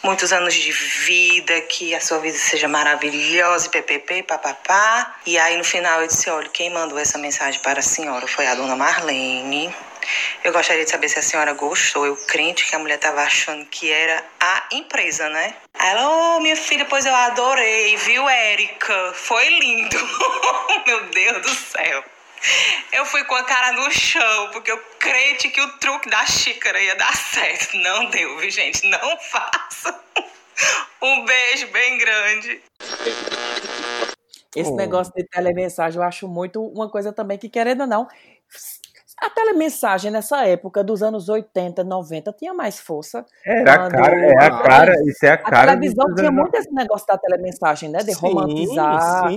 [0.03, 5.17] muitos anos de vida, que a sua vida seja maravilhosa, e ppp, papapá.
[5.27, 8.47] E aí no final eu disse, olha, quem mandou essa mensagem para a senhora foi
[8.47, 9.75] a dona Marlene.
[10.45, 12.07] Eu gostaria de saber se a senhora gostou.
[12.07, 15.55] Eu crente que a mulher tava achando que era a empresa, né?
[15.79, 19.13] Ela, oh, minha filha, pois eu adorei, viu, Érica?
[19.15, 19.97] Foi lindo.
[20.87, 22.05] Meu Deus do céu.
[22.93, 26.81] Eu fui com a cara no chão, porque eu crente que o truque da xícara
[26.81, 27.77] ia dar certo.
[27.77, 28.87] Não deu, viu, gente?
[28.89, 30.01] Não faça.
[31.03, 32.63] Um beijo bem grande.
[34.57, 34.77] Esse Oh.
[34.77, 38.09] negócio de telemensagem eu acho muito uma coisa também que, querendo ou não,
[39.23, 43.25] a telemensagem nessa época dos anos 80, 90 tinha mais força.
[43.45, 46.31] Era a Quando cara, é a cara, isso é a a cara televisão dos tinha
[46.31, 47.99] muito esse negócio da telemensagem, né?
[48.01, 49.29] De Sim, romantizar.
[49.31, 49.37] sim.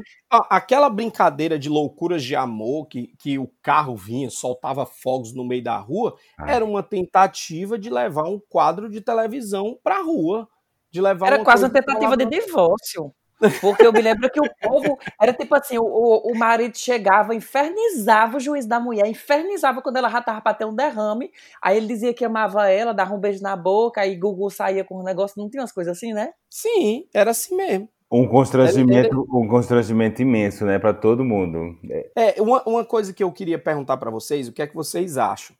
[0.50, 5.64] Aquela brincadeira de loucuras de amor, que, que o carro vinha, soltava fogos no meio
[5.64, 6.52] da rua, Ah.
[6.52, 10.48] era uma tentativa de levar um quadro de televisão pra rua.
[10.92, 13.14] De levar Era quase uma tentativa de divórcio.
[13.60, 18.38] Porque eu me lembro que o povo era tipo assim: o, o, marido chegava, infernizava
[18.38, 21.32] o juiz da mulher, infernizava quando ela já tava pra ter um derrame.
[21.62, 25.00] Aí ele dizia que amava ela, dava um beijo na boca, aí Gugu saía com
[25.00, 26.32] um negócio, não tinha umas coisas assim, né?
[26.50, 27.90] Sim, era assim mesmo.
[28.12, 31.76] Um constrangimento, um constrangimento imenso, né, para todo mundo.
[32.16, 35.18] É, uma, uma coisa que eu queria perguntar pra vocês, o que é que vocês
[35.18, 35.56] acham?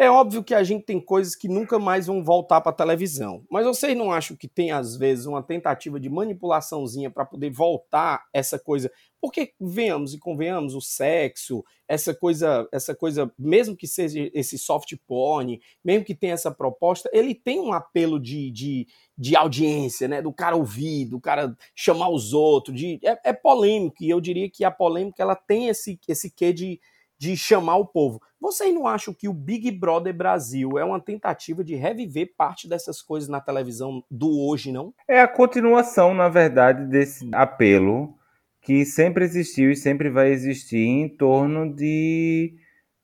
[0.00, 3.66] É óbvio que a gente tem coisas que nunca mais vão voltar pra televisão, mas
[3.66, 8.58] vocês não acham que tem às vezes uma tentativa de manipulaçãozinha pra poder voltar essa
[8.58, 8.90] coisa?
[9.20, 14.96] Porque venhamos e convenhamos, o sexo, essa coisa, essa coisa, mesmo que seja esse soft
[15.06, 18.86] porn, mesmo que tenha essa proposta, ele tem um apelo de, de,
[19.18, 20.22] de audiência, né?
[20.22, 24.48] Do cara ouvir, do cara chamar os outros, de, é, é polêmico, e eu diria
[24.48, 26.80] que a polêmica ela tem esse, esse quê de,
[27.20, 28.18] de chamar o povo.
[28.40, 33.02] Vocês não acham que o Big Brother Brasil é uma tentativa de reviver parte dessas
[33.02, 34.94] coisas na televisão do hoje, não?
[35.06, 38.14] É a continuação, na verdade, desse apelo
[38.62, 42.54] que sempre existiu e sempre vai existir em torno de,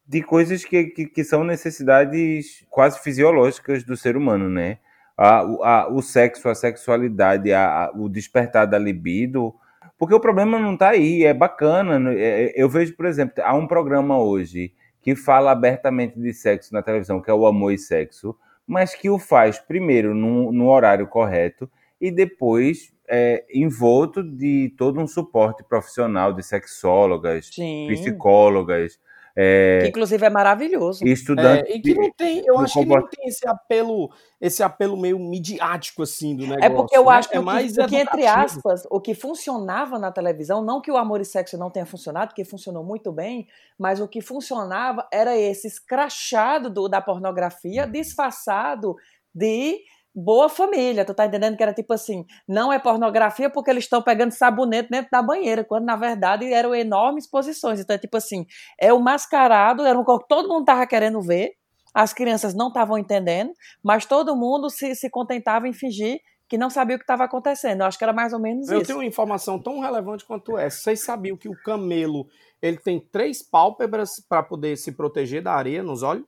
[0.06, 4.78] de coisas que, que, que são necessidades quase fisiológicas do ser humano, né?
[5.14, 9.54] A, a, o sexo, a sexualidade, a, a, o despertar da libido,
[9.98, 11.98] porque o problema não está aí, é bacana.
[11.98, 12.14] né?
[12.14, 16.72] É, é, Eu vejo, por exemplo, há um programa hoje que fala abertamente de sexo
[16.74, 20.68] na televisão, que é o Amor e Sexo, mas que o faz primeiro no, no
[20.68, 27.86] horário correto e depois é, envolto de todo um suporte profissional de sexólogas, Sim.
[27.88, 28.98] psicólogas,
[29.36, 31.06] é, Que inclusive é maravilhoso.
[31.06, 31.70] estudantes.
[31.70, 35.18] É, e que não tem, eu acho que não tem esse apelo, esse apelo meio
[35.18, 36.64] midiático assim do negócio.
[36.64, 37.10] É porque eu né?
[37.12, 40.80] acho que, é que, mais o que, entre aspas, o que funcionava na televisão, não
[40.80, 43.46] que o amor e sexo não tenha funcionado, porque funcionou muito bem,
[43.78, 48.96] mas o que funcionava era esse escrachado do- da pornografia disfarçado
[49.34, 49.80] de
[50.16, 51.04] boa família.
[51.04, 54.88] Tu tá entendendo que era tipo assim, não é pornografia porque eles estão pegando sabonete
[54.90, 57.80] dentro da banheira, quando na verdade eram enormes posições.
[57.80, 58.46] Então é tipo assim,
[58.80, 61.52] é o mascarado, era um que todo mundo tava querendo ver,
[61.92, 63.52] as crianças não estavam entendendo,
[63.84, 67.80] mas todo mundo se, se contentava em fingir que não sabia o que estava acontecendo.
[67.80, 68.86] Eu acho que era mais ou menos Eu isso.
[68.86, 70.78] tenho uma informação tão relevante quanto essa.
[70.78, 72.26] Vocês sabiam que o camelo
[72.62, 76.24] ele tem três pálpebras para poder se proteger da areia nos olhos?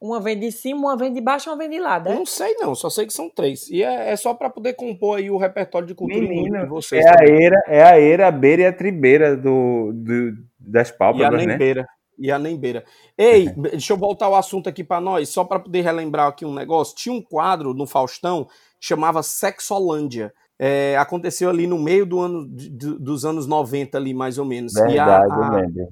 [0.00, 2.18] Uma vem de cima, uma vem de baixo, uma vem de lado, Eu né?
[2.18, 3.68] não sei não, só sei que são três.
[3.68, 6.68] E é, é só para poder compor aí o repertório de cultura inútil de Menino,
[6.68, 7.04] vocês.
[7.04, 10.92] é a eira, é a eira, a beira e a tribeira do, do- das E
[10.92, 11.52] a pálpebras, né?
[11.52, 11.88] Nembeira.
[12.16, 12.84] E a Nembeira.
[13.16, 16.54] Ei, deixa eu voltar o assunto aqui para nós, só para poder relembrar aqui um
[16.54, 16.94] negócio.
[16.96, 18.44] Tinha um quadro no Faustão
[18.80, 20.32] que chamava Sexolândia.
[20.60, 24.74] É, aconteceu ali no meio do ano, de- dos anos 90 ali, mais ou menos.
[24.76, 25.88] e a, Verdade, a- eu lembro.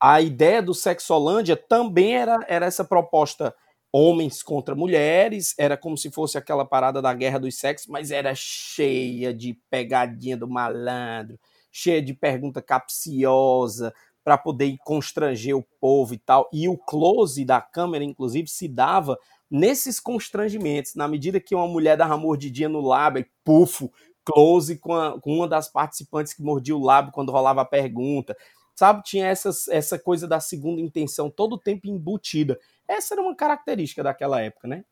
[0.00, 3.54] A ideia do Sexolândia também era, era essa proposta
[3.92, 8.34] homens contra mulheres, era como se fosse aquela parada da guerra dos sexos, mas era
[8.34, 11.38] cheia de pegadinha do malandro,
[11.72, 16.48] cheia de pergunta capciosa para poder constranger o povo e tal.
[16.52, 19.16] E o close da câmera, inclusive, se dava
[19.50, 23.90] nesses constrangimentos, na medida que uma mulher dava mordidinha no lábio, e pufo,
[24.24, 28.36] close com, a- com uma das participantes que mordia o lábio quando rolava a pergunta
[28.76, 29.02] sabe?
[29.02, 32.58] Tinha essas, essa coisa da segunda intenção todo o tempo embutida.
[32.86, 34.84] Essa era uma característica daquela época, né?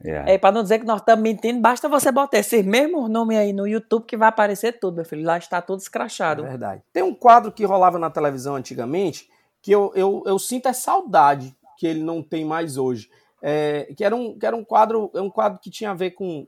[0.00, 3.52] É, pra não dizer que nós estamos mentindo, basta você botar esse mesmo nome aí
[3.52, 5.24] no YouTube que vai aparecer tudo, meu filho.
[5.24, 6.44] Lá está tudo escrachado.
[6.44, 6.82] É verdade.
[6.92, 9.28] Tem um quadro que rolava na televisão antigamente
[9.62, 13.10] que eu, eu, eu sinto é saudade que ele não tem mais hoje.
[13.42, 16.12] É, que era um, que era um quadro, é um quadro que tinha a ver
[16.12, 16.46] com.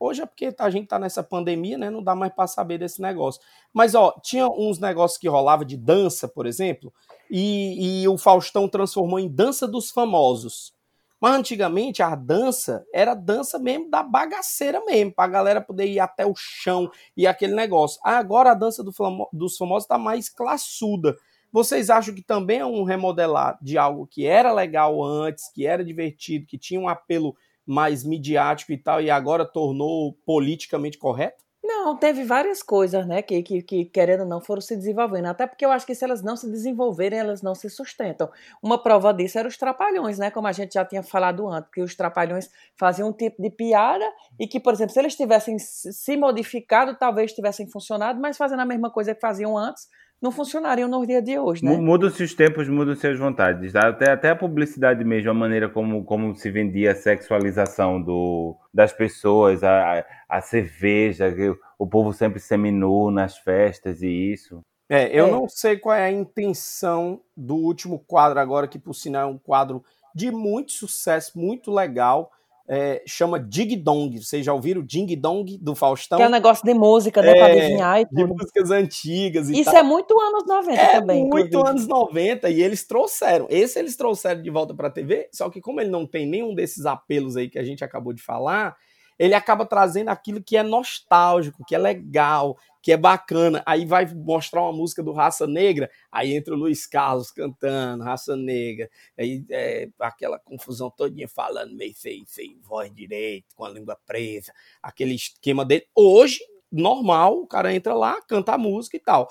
[0.00, 1.90] Hoje é porque a gente tá nessa pandemia, né?
[1.90, 3.40] Não dá mais para saber desse negócio.
[3.72, 6.92] Mas, ó, tinha uns negócios que rolava de dança, por exemplo,
[7.30, 10.72] e, e o Faustão transformou em dança dos famosos.
[11.20, 16.24] Mas antigamente a dança era dança mesmo da bagaceira mesmo, pra galera poder ir até
[16.24, 18.00] o chão e aquele negócio.
[18.04, 21.16] Agora a dança do famo- dos famosos tá mais classuda.
[21.50, 25.84] Vocês acham que também é um remodelar de algo que era legal antes, que era
[25.84, 27.34] divertido, que tinha um apelo
[27.68, 31.44] mais midiático e tal, e agora tornou politicamente correto?
[31.62, 35.26] Não, teve várias coisas, né, que, que, que, querendo ou não, foram se desenvolvendo.
[35.26, 38.30] Até porque eu acho que se elas não se desenvolverem, elas não se sustentam.
[38.62, 41.82] Uma prova disso era os trapalhões, né, como a gente já tinha falado antes, que
[41.82, 46.16] os trapalhões faziam um tipo de piada e que, por exemplo, se eles tivessem se
[46.16, 49.88] modificado, talvez tivessem funcionado, mas fazendo a mesma coisa que faziam antes,
[50.20, 51.70] não funcionariam nos dias de hoje, né?
[51.76, 53.72] Mu- Mudam-se os tempos, mudam-se as vontades.
[53.72, 53.88] tá?
[53.88, 58.92] Até, até a publicidade mesmo, a maneira como, como se vendia a sexualização do, das
[58.92, 64.60] pessoas, a, a, cerveja, que o povo sempre seminu nas festas e isso.
[64.88, 65.30] É, eu É.
[65.30, 69.38] não sei qual é a intenção do último quadro agora, que por sinal é um
[69.38, 72.32] quadro de muito sucesso, muito legal.
[72.70, 74.22] É, chama Dig Dong.
[74.22, 76.18] Vocês já ouviram o Ding Dong do Faustão?
[76.18, 78.28] Que é um negócio de música, né, pra adivinhar e de tudo.
[78.28, 79.76] músicas antigas e Isso tal.
[79.80, 81.70] é muito anos 90 É também, muito inclusive.
[81.70, 83.46] anos 90 e eles trouxeram.
[83.48, 86.54] Esse eles trouxeram de volta para a TV, só que como ele não tem nenhum
[86.54, 88.76] desses apelos aí que a gente acabou de falar,
[89.18, 93.62] ele acaba trazendo aquilo que é nostálgico, que é legal, que é bacana.
[93.66, 98.36] Aí vai mostrar uma música do Raça Negra, aí entra o Luiz Carlos cantando Raça
[98.36, 103.98] Negra, aí é, aquela confusão todinha falando meio sem, sem voz direito, com a língua
[104.06, 104.52] presa,
[104.82, 105.86] aquele esquema dele.
[105.94, 106.38] Hoje,
[106.70, 109.28] normal, o cara entra lá, canta a música e tal.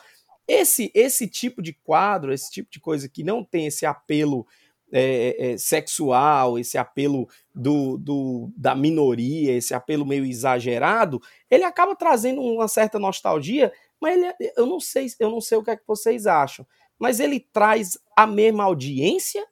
[0.47, 4.47] Esse, esse tipo de quadro, esse tipo de coisa que não tem esse apelo
[4.91, 11.95] é, é, sexual, esse apelo do, do, da minoria, esse apelo meio exagerado, ele acaba
[11.95, 15.75] trazendo uma certa nostalgia, mas ele- eu não sei, eu não sei o que é
[15.77, 16.65] que vocês acham.
[16.99, 19.45] mas ele traz a mesma audiência?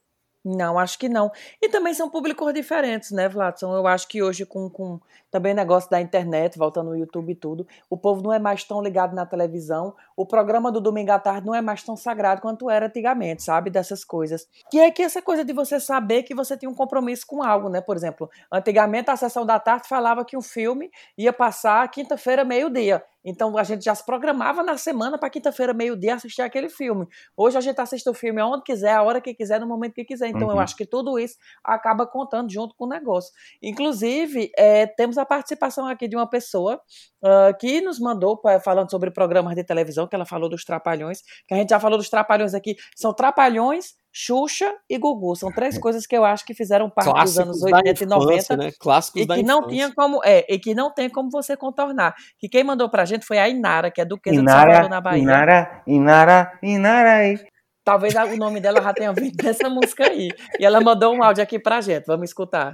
[0.44, 1.32] Não, acho que não.
[1.62, 3.74] E também são públicos diferentes, né, Vladson?
[3.76, 5.00] Eu acho que hoje, com, com
[5.36, 8.82] também negócio da internet, voltando no YouTube e tudo, o povo não é mais tão
[8.82, 9.94] ligado na televisão.
[10.16, 13.70] O programa do domingo à tarde não é mais tão sagrado quanto era antigamente, sabe?
[13.70, 14.48] Dessas coisas.
[14.72, 17.68] Que é que essa coisa de você saber que você tem um compromisso com algo,
[17.68, 17.82] né?
[17.82, 23.04] Por exemplo, antigamente a sessão da tarde falava que um filme ia passar quinta-feira, meio-dia.
[23.26, 27.08] Então a gente já se programava na semana para quinta-feira, meio-dia, assistir aquele filme.
[27.36, 30.06] Hoje a gente assiste o filme aonde quiser, a hora que quiser, no momento que
[30.06, 30.28] quiser.
[30.28, 30.52] Então uhum.
[30.52, 33.34] eu acho que tudo isso acaba contando junto com o negócio.
[33.64, 36.80] Inclusive, é, temos a participação aqui de uma pessoa
[37.24, 41.54] uh, que nos mandou, falando sobre programas de televisão, que ela falou dos Trapalhões, que
[41.54, 42.76] a gente já falou dos Trapalhões aqui.
[42.96, 45.36] São Trapalhões, Xuxa e Gugu.
[45.36, 48.08] São três coisas que eu acho que fizeram parte Clássicos dos anos 80 infância, e
[48.08, 48.58] 90.
[48.58, 48.72] Né?
[48.80, 49.70] Clássicos e que não infância.
[49.70, 50.22] tinha como.
[50.24, 52.16] É, e que não tem como você contornar.
[52.40, 54.90] Que quem mandou pra gente foi a Inara, que é do Queza Inara, de Salvador,
[54.90, 55.22] na Bahia.
[55.22, 57.40] Inara, Inara, Inara aí.
[57.84, 60.30] Talvez o nome dela já tenha vindo dessa música aí.
[60.60, 62.06] E ela mandou um áudio aqui pra gente.
[62.08, 62.74] Vamos escutar.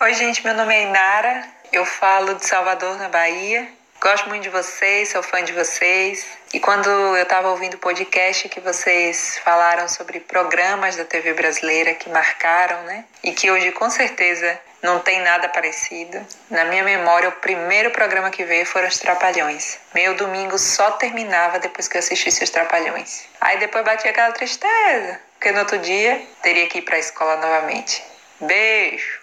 [0.00, 0.44] Oi, gente.
[0.44, 1.44] Meu nome é Inara.
[1.72, 3.66] Eu falo de Salvador, na Bahia.
[4.00, 6.24] Gosto muito de vocês, sou fã de vocês.
[6.54, 11.94] E quando eu estava ouvindo o podcast que vocês falaram sobre programas da TV brasileira
[11.94, 13.06] que marcaram, né?
[13.24, 16.24] E que hoje com certeza não tem nada parecido.
[16.48, 19.80] Na minha memória, o primeiro programa que veio foram os Trapalhões.
[19.92, 23.24] Meu domingo só terminava depois que eu assistisse os Trapalhões.
[23.40, 27.34] Aí depois batia aquela tristeza, porque no outro dia teria que ir para a escola
[27.38, 28.00] novamente.
[28.40, 29.17] Beijo!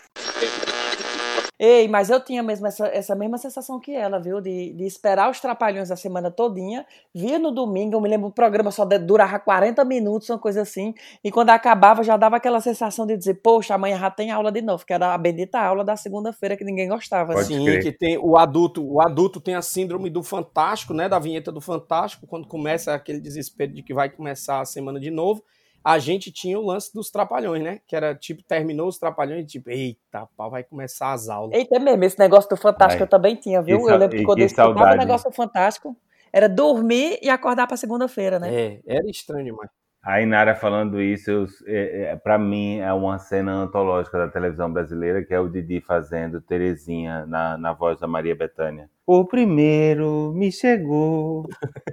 [1.58, 4.42] Ei, mas eu tinha mesmo essa, essa mesma sensação que ela, viu?
[4.42, 8.32] De, de esperar os trapalhões a semana todinha, via no domingo, eu me lembro o
[8.32, 10.94] programa só durava 40 minutos, uma coisa assim,
[11.24, 14.62] e quando acabava já dava aquela sensação de dizer, poxa, amanhã já tem aula de
[14.62, 17.32] novo, que era a bendita aula da segunda-feira que ninguém gostava.
[17.32, 17.82] Pode Sim, crer.
[17.82, 21.08] que tem o adulto, o adulto tem a síndrome do fantástico, né?
[21.08, 25.10] Da vinheta do fantástico, quando começa aquele desespero de que vai começar a semana de
[25.10, 25.42] novo
[25.86, 27.80] a gente tinha o lance dos trapalhões, né?
[27.86, 31.56] Que era tipo, terminou os trapalhões, tipo, eita, pau, vai começar as aulas.
[31.56, 33.88] Eita, é mesmo, esse negócio do Fantástico eu também tinha, viu?
[33.88, 35.96] eu lembro que quando eu estudava o negócio do Fantástico,
[36.34, 38.52] era dormir e acordar pra segunda-feira, né?
[38.52, 39.70] É, era estranho demais.
[40.06, 45.24] A Inara falando isso, é, é, para mim é uma cena antológica da televisão brasileira,
[45.24, 48.88] que é o Didi fazendo Terezinha na, na voz da Maria Bethânia.
[49.04, 51.50] O primeiro me chegou,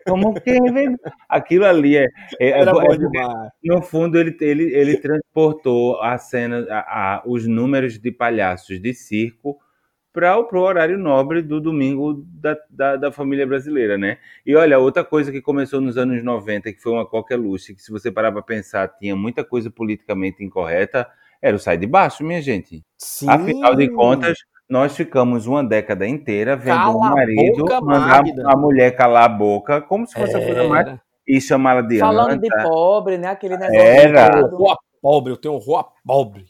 [0.06, 0.94] como quem vem...
[1.26, 2.04] Aquilo ali é...
[2.38, 2.66] é, é, é
[3.64, 8.92] no fundo, ele, ele, ele transportou a cena, a, a, os números de palhaços de
[8.92, 9.58] circo
[10.12, 14.18] para o horário nobre do domingo da, da, da, família brasileira, né?
[14.44, 17.82] E olha, outra coisa que começou nos anos 90, que foi uma qualquer luxo, que
[17.82, 21.08] se você parar para pensar, tinha muita coisa politicamente incorreta,
[21.40, 22.84] era o Sai de Baixo, minha gente.
[22.98, 23.28] Sim.
[23.28, 24.38] Afinal de contas,
[24.68, 29.28] nós ficamos uma década inteira vendo Cala um marido boca, mandar a mulher calar a
[29.28, 30.98] boca, como se fosse a coisa mais...
[31.26, 32.40] E chamá-la de Falando anta.
[32.40, 33.28] de pobre, né?
[33.28, 33.80] Aquele negócio.
[33.80, 34.40] Era.
[34.40, 36.44] Rua pobre, eu tenho rua pobre.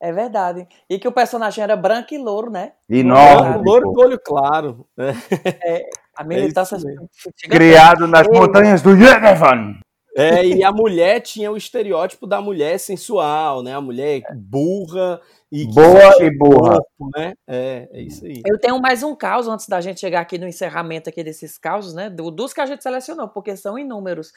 [0.00, 0.66] É verdade.
[0.88, 2.72] E que o personagem era branco e louro, né?
[2.88, 4.86] E branco, louro do olho claro.
[4.96, 6.76] É, a militância.
[6.76, 9.76] É Criado nas Ei, montanhas do Yerevan.
[10.16, 13.74] É, e a mulher tinha o estereótipo da mulher sensual, né?
[13.74, 15.20] A mulher burra
[15.50, 17.34] e boa e burra, corpo, né?
[17.46, 18.42] É, é isso aí.
[18.44, 21.94] Eu tenho mais um caso antes da gente chegar aqui no encerramento aqui desses causos,
[21.94, 22.10] né?
[22.10, 24.32] Do, dos que a gente selecionou, porque são inúmeros.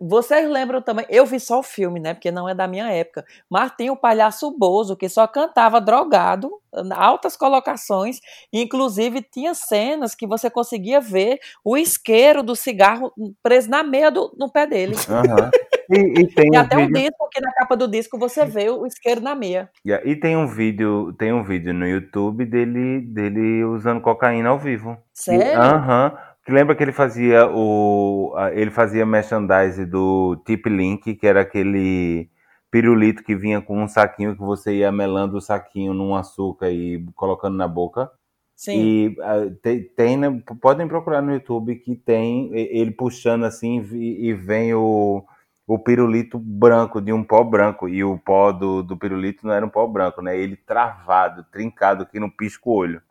[0.00, 1.04] Vocês lembram também?
[1.10, 2.14] Eu vi só o filme, né?
[2.14, 3.22] Porque não é da minha época.
[3.50, 6.50] Mas tem o palhaço Bozo, que só cantava drogado,
[6.92, 8.18] altas colocações.
[8.50, 14.34] Inclusive, tinha cenas que você conseguia ver o isqueiro do cigarro preso na meia do,
[14.38, 14.96] no pé dele.
[15.10, 15.50] Uhum.
[15.90, 16.88] E, e, tem e um até vídeo...
[16.88, 19.68] um disco que na capa do disco você vê o isqueiro na meia.
[19.84, 20.08] Yeah.
[20.08, 24.96] E tem um vídeo, tem um vídeo no YouTube dele, dele usando cocaína ao vivo.
[25.12, 25.60] Sério?
[25.60, 26.12] Aham.
[26.12, 26.29] Uhum.
[26.48, 28.34] Lembra que ele fazia o.
[28.52, 32.30] Ele fazia merchandise do Tip Link, que era aquele
[32.70, 37.04] pirulito que vinha com um saquinho que você ia melando o saquinho num açúcar e
[37.14, 38.10] colocando na boca.
[38.54, 38.78] Sim.
[38.78, 39.16] E
[39.62, 45.24] tem, tem, podem procurar no YouTube que tem ele puxando assim e, e, vem o,
[45.66, 47.88] o pirulito branco, de um pó branco.
[47.88, 50.38] E o pó do, do pirulito não era um pó branco, né?
[50.38, 53.02] Ele travado, trincado aqui no pisco-olho.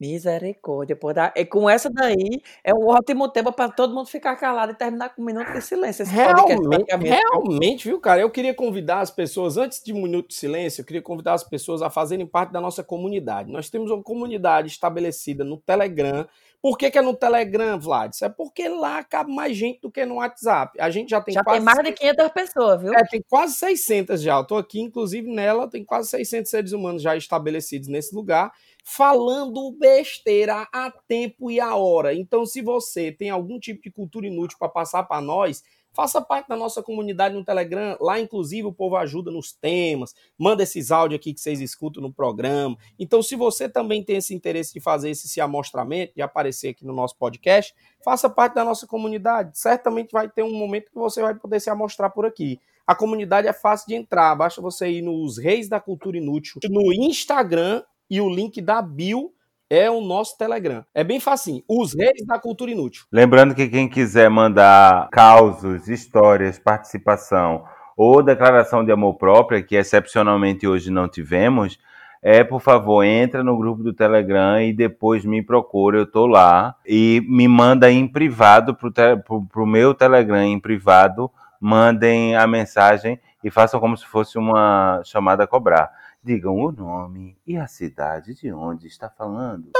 [0.00, 4.36] Misericórdia, pô, dá e com essa daí, é um ótimo tema para todo mundo ficar
[4.36, 8.20] calado e terminar com um minuto de silêncio esse Realmente, realmente, viu, cara?
[8.20, 11.42] Eu queria convidar as pessoas, antes de um minuto de silêncio, eu queria convidar as
[11.42, 13.50] pessoas a fazerem parte da nossa comunidade.
[13.50, 16.28] Nós temos uma comunidade estabelecida no Telegram.
[16.62, 18.12] Por que, que é no Telegram, Vlad?
[18.12, 20.80] Isso é porque lá cabe mais gente do que no WhatsApp.
[20.80, 22.94] A gente já tem Já quase tem mais de 500 pessoas, viu?
[22.94, 24.36] É, tem quase 600 já.
[24.36, 28.52] Eu tô aqui, inclusive, nela, tem quase 600 seres humanos já estabelecidos nesse lugar
[28.90, 32.14] falando besteira a tempo e a hora.
[32.14, 36.46] Então, se você tem algum tipo de cultura inútil para passar para nós, Faça parte
[36.46, 37.96] da nossa comunidade no Telegram.
[38.00, 42.12] Lá, inclusive, o povo ajuda nos temas, manda esses áudios aqui que vocês escutam no
[42.12, 42.76] programa.
[42.96, 46.84] Então, se você também tem esse interesse de fazer esse se amostramento, de aparecer aqui
[46.84, 47.74] no nosso podcast,
[48.04, 49.58] faça parte da nossa comunidade.
[49.58, 52.60] Certamente vai ter um momento que você vai poder se amostrar por aqui.
[52.86, 56.92] A comunidade é fácil de entrar, basta você ir nos Reis da Cultura Inútil no
[56.92, 59.32] Instagram e o link da bio
[59.70, 60.84] é o nosso Telegram.
[60.94, 61.62] É bem facinho.
[61.68, 63.04] Os Reis da Cultura Inútil.
[63.12, 67.64] Lembrando que quem quiser mandar causos, histórias, participação
[67.96, 71.78] ou declaração de amor própria, que excepcionalmente hoje não tivemos,
[72.22, 76.74] é, por favor, entra no grupo do Telegram e depois me procura, eu tô lá,
[76.86, 81.30] e me manda em privado pro, te, pro, pro meu Telegram em privado,
[81.60, 85.90] mandem a mensagem e façam como se fosse uma chamada a cobrar.
[86.28, 89.70] Digam o nome e a cidade de onde está falando.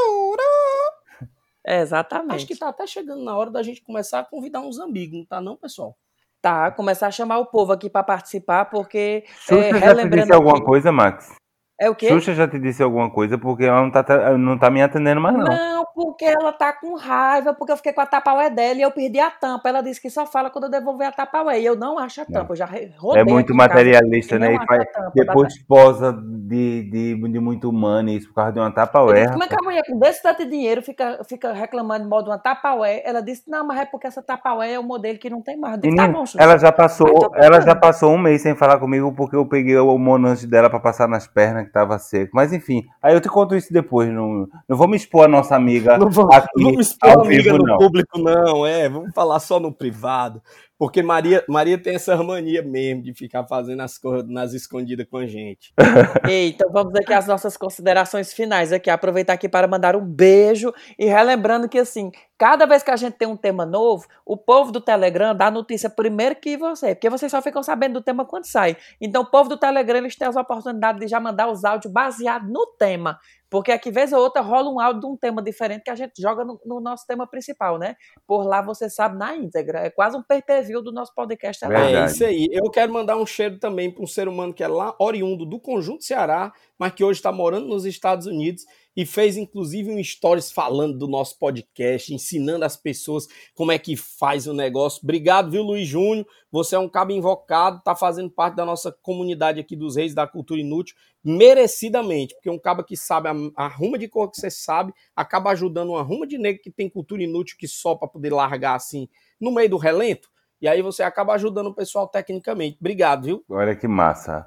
[1.63, 2.37] É, exatamente.
[2.37, 5.27] Acho que tá até chegando na hora da gente começar a convidar uns amigos, não
[5.27, 5.95] tá não, pessoal?
[6.41, 10.91] Tá, começar a chamar o povo aqui para participar, porque Xuxa é, já alguma coisa,
[10.91, 11.35] Max?
[11.81, 12.09] É o quê?
[12.09, 15.37] Xuxa já te disse alguma coisa porque ela não tá, não tá me atendendo mais,
[15.37, 15.45] não.
[15.45, 18.91] Não, porque ela tá com raiva, porque eu fiquei com a tapaué dela e eu
[18.91, 19.69] perdi a tampa.
[19.69, 21.61] Ela disse que só fala quando eu devolver a tapaué.
[21.61, 22.53] E eu não acho a tampa.
[22.53, 24.55] Eu já rodei É muito materialista, né?
[24.55, 28.73] E faz, da depois posa de, de, de muito humano isso por causa de uma
[28.73, 29.29] tapa-ué.
[29.29, 32.25] como é que a mulher com desse tanto de dinheiro fica, fica reclamando de modo
[32.25, 33.03] de uma tapaué?
[33.05, 35.81] Ela disse, não, mas é porque essa tapaué é o modelo que não tem mais.
[35.81, 36.43] Disse, tá Menino, bom, Xuxa.
[36.43, 39.97] ela já passou, ela já passou um mês sem falar comigo porque eu peguei o
[39.97, 42.33] monange dela pra passar nas pernas que tava seco.
[42.35, 44.09] Mas enfim, aí eu te conto isso depois.
[44.09, 46.17] Não, não me expor a nossa amiga Não aqui
[46.57, 47.77] não vamos expor a amiga vivo, no não.
[47.77, 48.89] público, não, é.
[48.89, 50.43] Vamos falar só no privado.
[50.79, 55.17] Porque Maria, Maria tem essa mania mesmo de ficar fazendo as coisas nas escondidas com
[55.17, 55.75] a gente.
[56.31, 60.73] Ei, então vamos aqui às nossas considerações finais aqui, aproveitar aqui para mandar um beijo
[60.97, 64.71] e relembrando que assim, cada vez que a gente tem um tema novo, o povo
[64.71, 68.45] do Telegram dá notícia primeiro que você, porque vocês só ficam sabendo do tema quando
[68.45, 68.77] sai.
[69.01, 72.49] Então o povo do Telegram, eles têm as oportunidades de já mandar os áudios baseados
[72.49, 73.19] no tema.
[73.51, 76.21] Porque aqui, vez ou outra, rola um áudio de um tema diferente que a gente
[76.21, 77.97] joga no, no nosso tema principal, né?
[78.27, 79.81] Por lá você sabe na íntegra.
[79.81, 81.65] É quase um pay-per-view do nosso podcast.
[81.95, 82.03] lá.
[82.03, 82.49] É isso aí.
[82.53, 85.59] Eu quero mandar um cheiro também para um ser humano que é lá oriundo do
[85.59, 88.65] Conjunto Ceará, mas que hoje está morando nos Estados Unidos
[88.99, 93.97] e fez inclusive um stories falando do nosso podcast, ensinando as pessoas como é que
[93.97, 94.99] faz o negócio.
[95.05, 96.27] Obrigado, viu, Luiz Júnior?
[96.51, 100.27] Você é um cabo invocado, tá fazendo parte da nossa comunidade aqui dos Reis da
[100.27, 104.51] Cultura Inútil, merecidamente, porque um cabo que sabe a, a ruma de cor que você
[104.51, 108.33] sabe, acaba ajudando uma ruma de negro que tem cultura inútil que só para poder
[108.33, 109.09] largar assim
[109.41, 110.29] no meio do relento.
[110.61, 112.77] E aí você acaba ajudando o pessoal tecnicamente.
[112.81, 113.45] Obrigado, viu?
[113.49, 114.45] Olha que massa.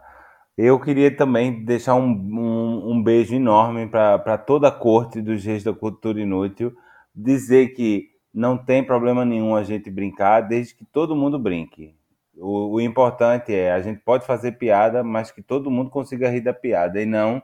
[0.57, 5.63] Eu queria também deixar um, um, um beijo enorme para toda a corte dos Reis
[5.63, 6.75] da Cultura Inútil.
[7.15, 11.95] Dizer que não tem problema nenhum a gente brincar, desde que todo mundo brinque.
[12.37, 16.41] O, o importante é, a gente pode fazer piada, mas que todo mundo consiga rir
[16.41, 17.41] da piada, e não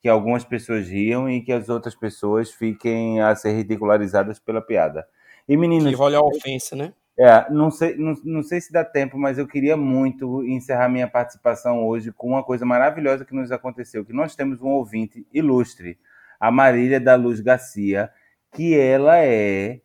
[0.00, 5.06] que algumas pessoas riam e que as outras pessoas fiquem a ser ridicularizadas pela piada.
[5.48, 6.92] E meninos, Que role a ofensa, né?
[7.18, 11.08] É, não sei, não, não sei se dá tempo, mas eu queria muito encerrar minha
[11.08, 15.98] participação hoje com uma coisa maravilhosa que nos aconteceu, que nós temos um ouvinte ilustre,
[16.38, 18.08] a Marília da Luz Garcia,
[18.52, 19.80] que ela é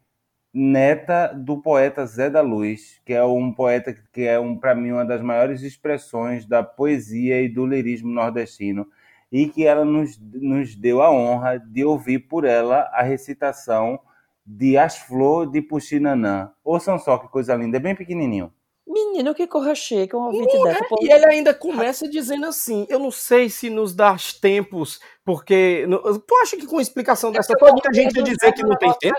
[0.54, 4.92] neta do poeta Zé da Luz, que é um poeta que é um para mim
[4.92, 8.86] uma das maiores expressões da poesia e do lirismo nordestino,
[9.32, 14.00] e que ela nos, nos deu a honra de ouvir por ela a recitação
[14.46, 16.52] de As Flor de Puxinanã.
[16.64, 18.52] Ouçam só que coisa linda, é bem pequenininho.
[18.86, 20.84] Menino, que corra chique, um ouvinte Não, dessa.
[20.84, 25.88] é, e ele ainda começa dizendo assim: eu não sei se nos dá tempos, porque.
[26.28, 29.16] tu acha que com explicação dessa toda a gente ia dizer que não tem tempo?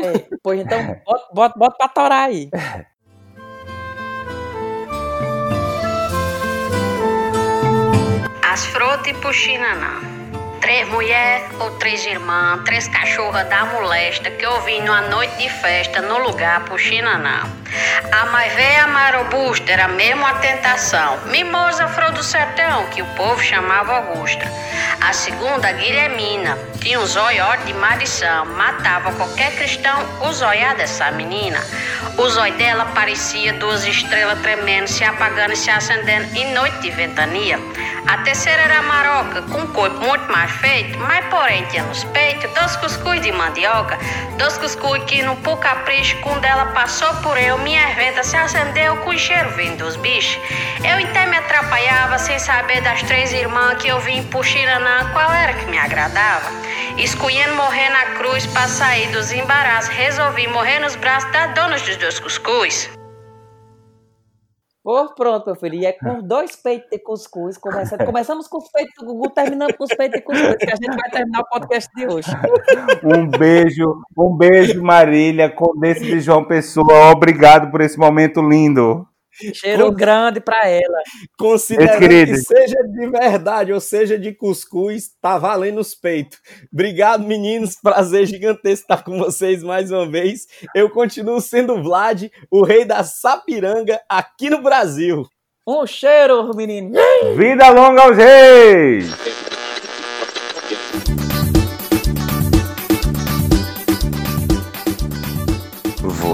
[0.00, 2.48] É, pois então, bota, bota, bota pra torar aí.
[8.42, 10.11] As frutas e puxinanã.
[10.62, 15.48] Três mulheres ou três irmãs, três cachorras da molesta que eu vi numa noite de
[15.48, 17.42] festa no lugar puxinanã.
[18.12, 21.18] A mais velha, a mais robusta, era mesmo a tentação.
[21.26, 24.44] Mimosa flor do sertão, que o povo chamava Augusta.
[25.00, 31.58] A segunda, Guilhermina, tinha um zóio de marição, matava qualquer cristão o zóio dessa menina.
[32.16, 36.90] O zóio dela parecia duas estrelas tremendo, se apagando e se acendendo em noite de
[36.90, 37.58] ventania.
[38.06, 42.04] A terceira era a maroca, com um corpo muito mais feito, mas porém tinha nos
[42.04, 43.98] peitos dois cuscuz de mandioca,
[44.38, 48.96] dois cuscuz que no por capricho, quando ela passou por eu, minha venta se acendeu
[48.98, 50.40] com o cheiro vindo dos bichos.
[50.84, 55.32] Eu até me atrapalhava sem saber das três irmãs que eu vim em Puxiranã, qual
[55.32, 56.50] era que me agradava.
[56.96, 61.96] Escolhendo morrer na cruz pra sair dos embaraços, resolvi morrer nos braços das donas dos
[61.96, 63.01] dois cuscuz.
[64.82, 65.76] Por pronto, meu filho.
[65.76, 67.56] E é com dois peitos de cuscuz.
[67.56, 70.76] Começa, começamos com os peitos do Gugu, terminamos com os peitos de cuscuz, que a
[70.76, 72.30] gente vai terminar o podcast de hoje.
[73.04, 77.10] Um beijo, um beijo, Marília, Condesse de João Pessoa.
[77.10, 79.06] Obrigado por esse momento lindo.
[79.54, 80.98] Cheiro Com- grande pra ela.
[81.38, 86.38] Considerando que seja de verdade ou seja de cuscuz, tá valendo os peitos.
[86.72, 87.76] Obrigado, meninos.
[87.82, 90.46] Prazer gigantesco estar com vocês mais uma vez.
[90.74, 95.26] Eu continuo sendo Vlad, o rei da Sapiranga aqui no Brasil.
[95.66, 96.92] Um cheiro, menino.
[97.36, 99.06] Vida longa aos reis!